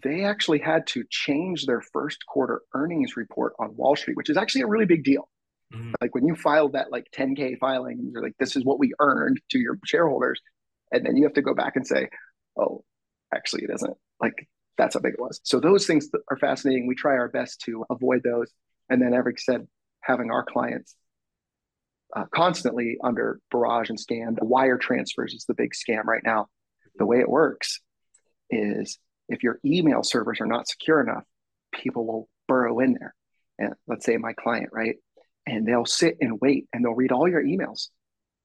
They 0.02 0.24
actually 0.24 0.58
had 0.58 0.86
to 0.88 1.04
change 1.10 1.66
their 1.66 1.82
first 1.92 2.26
quarter 2.26 2.62
earnings 2.74 3.16
report 3.16 3.52
on 3.60 3.76
Wall 3.76 3.94
Street, 3.94 4.16
which 4.16 4.30
is 4.30 4.36
actually 4.36 4.62
a 4.62 4.66
really 4.66 4.86
big 4.86 5.04
deal 5.04 5.28
Mm-hmm. 5.72 5.92
Like 6.00 6.14
when 6.14 6.26
you 6.26 6.34
filed 6.34 6.72
that 6.72 6.92
like 6.92 7.06
10K 7.16 7.58
filing, 7.58 8.10
you're 8.12 8.22
like, 8.22 8.36
this 8.38 8.56
is 8.56 8.64
what 8.64 8.78
we 8.78 8.92
earned 9.00 9.40
to 9.50 9.58
your 9.58 9.78
shareholders. 9.84 10.40
And 10.90 11.04
then 11.06 11.16
you 11.16 11.24
have 11.24 11.34
to 11.34 11.42
go 11.42 11.54
back 11.54 11.76
and 11.76 11.86
say, 11.86 12.08
oh, 12.58 12.84
actually, 13.34 13.64
it 13.64 13.70
isn't. 13.74 13.96
Like 14.20 14.48
that's 14.76 14.94
how 14.94 15.00
big 15.00 15.14
it 15.14 15.20
was. 15.20 15.40
So 15.44 15.60
those 15.60 15.86
things 15.86 16.08
are 16.30 16.36
fascinating. 16.36 16.86
We 16.86 16.94
try 16.94 17.12
our 17.12 17.28
best 17.28 17.60
to 17.62 17.84
avoid 17.90 18.22
those. 18.22 18.50
And 18.90 19.00
then 19.00 19.14
Eric 19.14 19.40
said, 19.40 19.66
having 20.02 20.30
our 20.30 20.44
clients 20.44 20.96
uh, 22.14 22.24
constantly 22.34 22.98
under 23.02 23.40
barrage 23.50 23.88
and. 23.88 23.98
The 24.08 24.44
wire 24.44 24.78
transfers 24.78 25.32
is 25.32 25.44
the 25.46 25.54
big 25.54 25.72
scam 25.72 26.04
right 26.04 26.22
now. 26.24 26.48
The 26.96 27.06
way 27.06 27.20
it 27.20 27.28
works 27.28 27.80
is 28.50 28.98
if 29.28 29.42
your 29.42 29.58
email 29.64 30.02
servers 30.02 30.40
are 30.40 30.46
not 30.46 30.68
secure 30.68 31.00
enough, 31.00 31.24
people 31.72 32.06
will 32.06 32.28
burrow 32.48 32.80
in 32.80 32.94
there. 32.94 33.14
And 33.58 33.74
let's 33.86 34.04
say 34.04 34.16
my 34.16 34.34
client, 34.34 34.70
right? 34.72 34.96
And 35.46 35.66
they'll 35.66 35.86
sit 35.86 36.16
and 36.20 36.38
wait 36.40 36.68
and 36.72 36.84
they'll 36.84 36.94
read 36.94 37.12
all 37.12 37.28
your 37.28 37.42
emails 37.42 37.88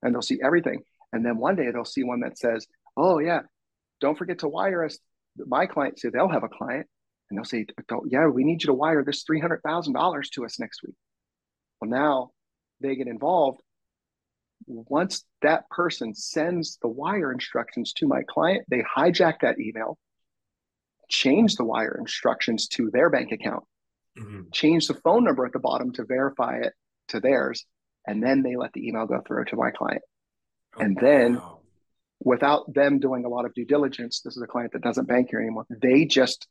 and 0.02 0.14
they'll 0.14 0.22
see 0.22 0.40
everything. 0.44 0.82
And 1.14 1.26
then 1.26 1.38
one 1.38 1.56
day 1.56 1.72
they'll 1.72 1.86
see 1.86 2.04
one 2.04 2.22
that 2.22 2.38
says, 2.38 2.68
Oh, 2.96 3.20
yeah, 3.20 3.42
don't 4.02 4.18
forget 4.18 4.40
to 4.40 4.48
wire 4.48 4.84
us. 4.84 4.98
My 5.38 5.68
client, 5.68 6.00
so 6.00 6.10
they'll 6.10 6.30
have 6.30 6.44
a 6.44 6.50
client 6.50 6.88
and 7.30 7.38
they'll 7.38 7.46
say, 7.46 7.66
Yeah, 8.08 8.28
we 8.28 8.44
need 8.44 8.64
you 8.64 8.68
to 8.68 8.74
wire 8.74 9.04
this 9.04 9.24
$300,000 9.30 10.30
to 10.32 10.46
us 10.46 10.60
next 10.60 10.82
week. 10.84 10.96
Well, 11.80 11.90
now 11.90 12.32
they 12.82 12.96
get 12.96 13.08
involved. 13.08 13.62
Once 14.66 15.24
that 15.44 15.70
person 15.70 16.16
sends 16.16 16.78
the 16.82 16.88
wire 16.88 17.32
instructions 17.32 17.94
to 17.94 18.08
my 18.08 18.24
client, 18.28 18.66
they 18.70 18.82
hijack 18.82 19.42
that 19.42 19.60
email, 19.60 19.98
change 21.10 21.56
the 21.56 21.64
wire 21.64 21.96
instructions 22.00 22.68
to 22.68 22.90
their 22.92 23.10
bank 23.10 23.32
account, 23.32 23.64
mm-hmm. 24.18 24.42
change 24.52 24.88
the 24.88 24.96
phone 24.96 25.24
number 25.24 25.46
at 25.46 25.54
the 25.54 25.60
bottom 25.60 25.92
to 25.94 26.04
verify 26.06 26.58
it 26.58 26.74
to 27.10 27.20
theirs, 27.20 27.66
and 28.06 28.24
then 28.24 28.44
they 28.44 28.56
let 28.56 28.74
the 28.74 28.88
email 28.88 29.06
go 29.06 29.22
through 29.26 29.46
to 29.46 29.56
my 29.56 29.72
client. 29.72 30.02
Oh, 30.76 30.82
and 30.82 30.98
then 31.00 31.36
wow. 31.36 31.60
without 32.20 32.74
them 32.74 33.00
doing 33.00 33.26
a 33.26 33.30
lot 33.30 33.46
of 33.46 33.54
due 33.54 33.66
diligence, 33.66 34.22
this 34.24 34.36
is 34.38 34.44
a 34.44 34.48
client 34.48 34.74
that 34.74 34.82
doesn't 34.82 35.08
bank 35.08 35.28
here 35.30 35.40
anymore. 35.40 35.66
They 35.70 36.06
just 36.06 36.48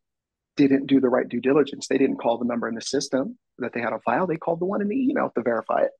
didn't 0.56 0.86
do 0.86 1.00
the 1.00 1.08
right 1.08 1.28
due 1.28 1.40
diligence. 1.40 1.86
They 1.86 1.98
didn't 1.98 2.16
call 2.16 2.38
the 2.38 2.46
number 2.46 2.68
in 2.68 2.74
the 2.74 2.80
system 2.80 3.38
that 3.58 3.72
they 3.72 3.80
had 3.80 3.92
on 3.92 4.00
file. 4.00 4.26
They 4.26 4.36
called 4.36 4.60
the 4.60 4.66
one 4.66 4.80
in 4.80 4.88
the 4.88 4.96
email 4.96 5.30
to 5.34 5.42
verify 5.42 5.82
it. 5.82 5.90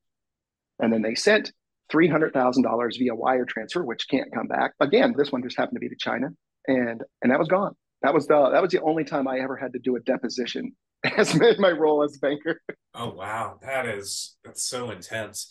And 0.78 0.92
then 0.92 1.02
they 1.02 1.14
sent 1.14 1.52
$300,000 1.92 2.98
via 2.98 3.14
wire 3.14 3.44
transfer, 3.44 3.84
which 3.84 4.08
can't 4.08 4.32
come 4.34 4.48
back. 4.48 4.72
Again, 4.80 5.14
this 5.16 5.30
one 5.30 5.42
just 5.42 5.56
happened 5.56 5.76
to 5.76 5.80
be 5.80 5.88
to 5.88 5.96
China 5.98 6.28
and, 6.66 7.02
and 7.22 7.30
that 7.30 7.38
was 7.38 7.48
gone. 7.48 7.75
That 8.02 8.14
was 8.14 8.26
the, 8.26 8.50
that 8.50 8.62
was 8.62 8.72
the 8.72 8.82
only 8.82 9.04
time 9.04 9.28
I 9.28 9.38
ever 9.38 9.56
had 9.56 9.72
to 9.75 9.78
do 9.78 9.96
a 9.96 10.00
deposition 10.00 10.72
as 11.16 11.34
my 11.34 11.70
role 11.70 12.02
as 12.02 12.18
banker. 12.18 12.60
Oh, 12.96 13.10
wow. 13.10 13.58
That 13.62 13.86
is, 13.86 14.36
that's 14.44 14.64
so 14.64 14.90
intense. 14.90 15.50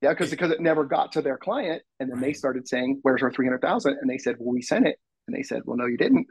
Yeah, 0.00 0.10
because 0.10 0.30
because 0.30 0.50
it 0.50 0.60
never 0.60 0.84
got 0.84 1.12
to 1.12 1.22
their 1.22 1.38
client, 1.38 1.82
and 2.00 2.10
then 2.10 2.16
right. 2.16 2.26
they 2.26 2.32
started 2.32 2.66
saying, 2.66 2.98
"Where's 3.02 3.22
our 3.22 3.30
three 3.30 3.46
hundred 3.46 3.60
thousand? 3.60 3.98
And 4.00 4.10
they 4.10 4.18
said, 4.18 4.34
"Well, 4.36 4.52
we 4.52 4.60
sent 4.60 4.84
it." 4.88 4.98
And 5.28 5.36
they 5.36 5.44
said, 5.44 5.62
"Well, 5.64 5.76
no, 5.76 5.86
you 5.86 5.96
didn't." 5.96 6.26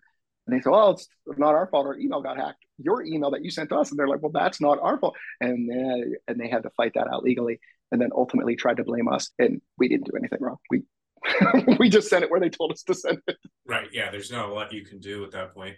And 0.45 0.53
they 0.53 0.59
said, 0.59 0.71
"Well, 0.71 0.91
it's 0.91 1.07
not 1.37 1.55
our 1.55 1.67
fault. 1.67 1.85
Our 1.85 1.97
email 1.97 2.21
got 2.21 2.35
hacked. 2.35 2.65
Your 2.79 3.01
email 3.01 3.31
that 3.31 3.45
you 3.45 3.49
sent 3.49 3.69
to 3.69 3.77
us." 3.77 3.89
And 3.89 3.97
they're 3.97 4.09
like, 4.09 4.21
"Well, 4.21 4.33
that's 4.33 4.59
not 4.59 4.77
our 4.81 4.99
fault." 4.99 5.15
And 5.39 5.69
then, 5.69 6.15
and 6.27 6.37
they 6.37 6.49
had 6.49 6.63
to 6.63 6.69
fight 6.71 6.95
that 6.95 7.07
out 7.07 7.23
legally 7.23 7.61
and 7.91 8.01
then 8.01 8.09
ultimately 8.15 8.55
tried 8.55 8.77
to 8.77 8.83
blame 8.83 9.07
us 9.07 9.29
and 9.37 9.61
we 9.77 9.87
didn't 9.87 10.05
do 10.05 10.17
anything 10.17 10.39
wrong 10.41 10.57
we 10.69 10.83
we 11.79 11.89
just 11.89 12.09
sent 12.09 12.23
it 12.23 12.31
where 12.31 12.39
they 12.39 12.49
told 12.49 12.71
us 12.71 12.83
to 12.83 12.93
send 12.93 13.19
it 13.27 13.37
right 13.67 13.89
yeah 13.93 14.09
there's 14.09 14.31
not 14.31 14.49
a 14.49 14.53
lot 14.53 14.73
you 14.73 14.83
can 14.83 14.99
do 14.99 15.23
at 15.23 15.31
that 15.31 15.53
point 15.53 15.75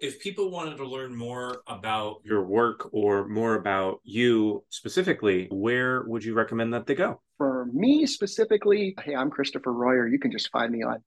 if 0.00 0.20
people 0.20 0.50
wanted 0.50 0.76
to 0.76 0.86
learn 0.86 1.14
more 1.14 1.62
about 1.66 2.20
your 2.24 2.44
work 2.44 2.88
or 2.92 3.26
more 3.28 3.54
about 3.54 4.00
you 4.04 4.64
specifically 4.70 5.48
where 5.50 6.02
would 6.06 6.24
you 6.24 6.34
recommend 6.34 6.72
that 6.74 6.86
they 6.86 6.94
go? 6.94 7.20
For 7.38 7.66
me 7.72 8.06
specifically 8.06 8.94
hey 9.02 9.14
i'm 9.14 9.30
christopher 9.30 9.72
royer. 9.72 10.06
You 10.06 10.18
can 10.18 10.30
just 10.30 10.50
find 10.50 10.72
me 10.72 10.82
on 10.82 11.02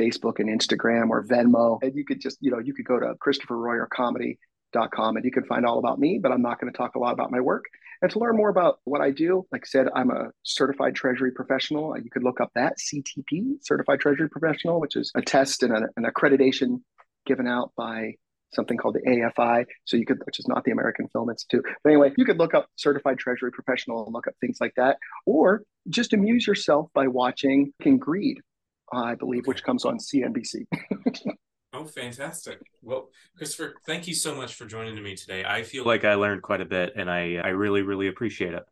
facebook 0.00 0.38
and 0.38 0.48
instagram 0.48 1.10
or 1.10 1.24
venmo. 1.24 1.78
And 1.82 1.94
you 1.94 2.04
could 2.04 2.20
just 2.20 2.38
you 2.40 2.50
know 2.50 2.58
you 2.58 2.74
could 2.74 2.86
go 2.86 2.98
to 2.98 3.14
christopher 3.20 3.56
royer 3.56 3.88
comedy.com 3.92 5.16
and 5.16 5.24
you 5.24 5.30
can 5.30 5.44
find 5.44 5.66
all 5.66 5.78
about 5.78 5.98
me 5.98 6.18
but 6.22 6.32
i'm 6.32 6.42
not 6.42 6.60
going 6.60 6.72
to 6.72 6.76
talk 6.76 6.94
a 6.94 6.98
lot 6.98 7.12
about 7.12 7.30
my 7.30 7.40
work. 7.40 7.64
And 8.02 8.10
to 8.10 8.18
learn 8.18 8.36
more 8.36 8.48
about 8.48 8.80
what 8.82 9.00
I 9.00 9.12
do, 9.12 9.46
like 9.52 9.62
I 9.64 9.68
said, 9.68 9.86
I'm 9.94 10.10
a 10.10 10.30
certified 10.42 10.96
treasury 10.96 11.30
professional. 11.30 11.96
You 11.96 12.10
could 12.10 12.24
look 12.24 12.40
up 12.40 12.50
that 12.56 12.78
CTP, 12.78 13.58
certified 13.60 14.00
treasury 14.00 14.28
professional, 14.28 14.80
which 14.80 14.96
is 14.96 15.12
a 15.14 15.22
test 15.22 15.62
and 15.62 15.72
an 15.72 16.04
accreditation 16.04 16.80
given 17.26 17.46
out 17.46 17.70
by 17.76 18.14
something 18.54 18.76
called 18.76 18.94
the 18.94 19.08
AFI. 19.08 19.66
So 19.84 19.96
you 19.96 20.06
could, 20.06 20.20
which 20.24 20.38
is 20.38 20.48
not 20.48 20.64
the 20.64 20.70
American 20.70 21.08
Film 21.08 21.30
Institute. 21.30 21.64
But 21.82 21.90
anyway, 21.90 22.12
you 22.16 22.24
could 22.24 22.38
look 22.38 22.54
up 22.54 22.68
certified 22.76 23.18
treasury 23.18 23.50
professional 23.50 24.04
and 24.04 24.12
look 24.12 24.26
up 24.26 24.34
things 24.40 24.58
like 24.60 24.74
that, 24.76 24.98
or 25.26 25.62
just 25.88 26.12
amuse 26.12 26.46
yourself 26.46 26.88
by 26.94 27.08
watching 27.08 27.72
King 27.82 27.98
Greed, 27.98 28.40
I 28.92 29.14
believe, 29.14 29.46
which 29.46 29.64
comes 29.64 29.84
on 29.84 29.98
CNBC. 29.98 30.66
Oh, 31.74 31.86
fantastic. 31.86 32.60
Well, 32.82 33.08
Christopher, 33.36 33.74
thank 33.86 34.06
you 34.06 34.14
so 34.14 34.34
much 34.34 34.54
for 34.54 34.66
joining 34.66 35.02
me 35.02 35.16
today. 35.16 35.42
I 35.42 35.62
feel 35.62 35.86
like 35.86 36.04
I 36.04 36.14
learned 36.14 36.42
quite 36.42 36.60
a 36.60 36.66
bit 36.66 36.92
and 36.96 37.10
I, 37.10 37.36
I 37.42 37.48
really, 37.48 37.80
really 37.80 38.08
appreciate 38.08 38.52
it. 38.52 38.62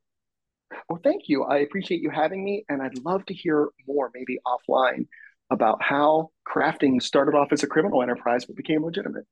Well, 0.89 1.01
thank 1.03 1.23
you. 1.27 1.45
I 1.45 1.59
appreciate 1.59 2.03
you 2.03 2.11
having 2.11 2.45
me. 2.45 2.65
And 2.69 2.83
I'd 2.83 2.99
love 2.99 3.25
to 3.27 3.35
hear 3.35 3.69
more, 3.87 4.11
maybe 4.15 4.39
offline, 4.47 5.07
about 5.51 5.83
how 5.83 6.31
crafting 6.47 7.03
started 7.03 7.35
off 7.35 7.53
as 7.53 7.63
a 7.63 7.67
criminal 7.67 8.03
enterprise 8.03 8.45
but 8.45 8.57
became 8.57 8.85
legitimate. 8.85 9.25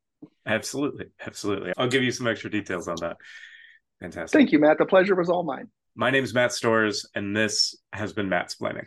Absolutely. 0.46 1.06
Absolutely. 1.24 1.72
I'll 1.76 1.88
give 1.88 2.02
you 2.02 2.10
some 2.10 2.26
extra 2.26 2.50
details 2.50 2.88
on 2.88 2.96
that. 3.00 3.16
Fantastic. 4.00 4.38
Thank 4.38 4.52
you, 4.52 4.58
Matt. 4.58 4.78
The 4.78 4.86
pleasure 4.86 5.14
was 5.14 5.28
all 5.28 5.42
mine. 5.42 5.68
My 5.94 6.10
name 6.10 6.24
is 6.24 6.32
Matt 6.32 6.52
Stores, 6.52 7.08
and 7.14 7.36
this 7.36 7.76
has 7.92 8.12
been 8.12 8.28
Matt's 8.28 8.54
Splaining. 8.54 8.86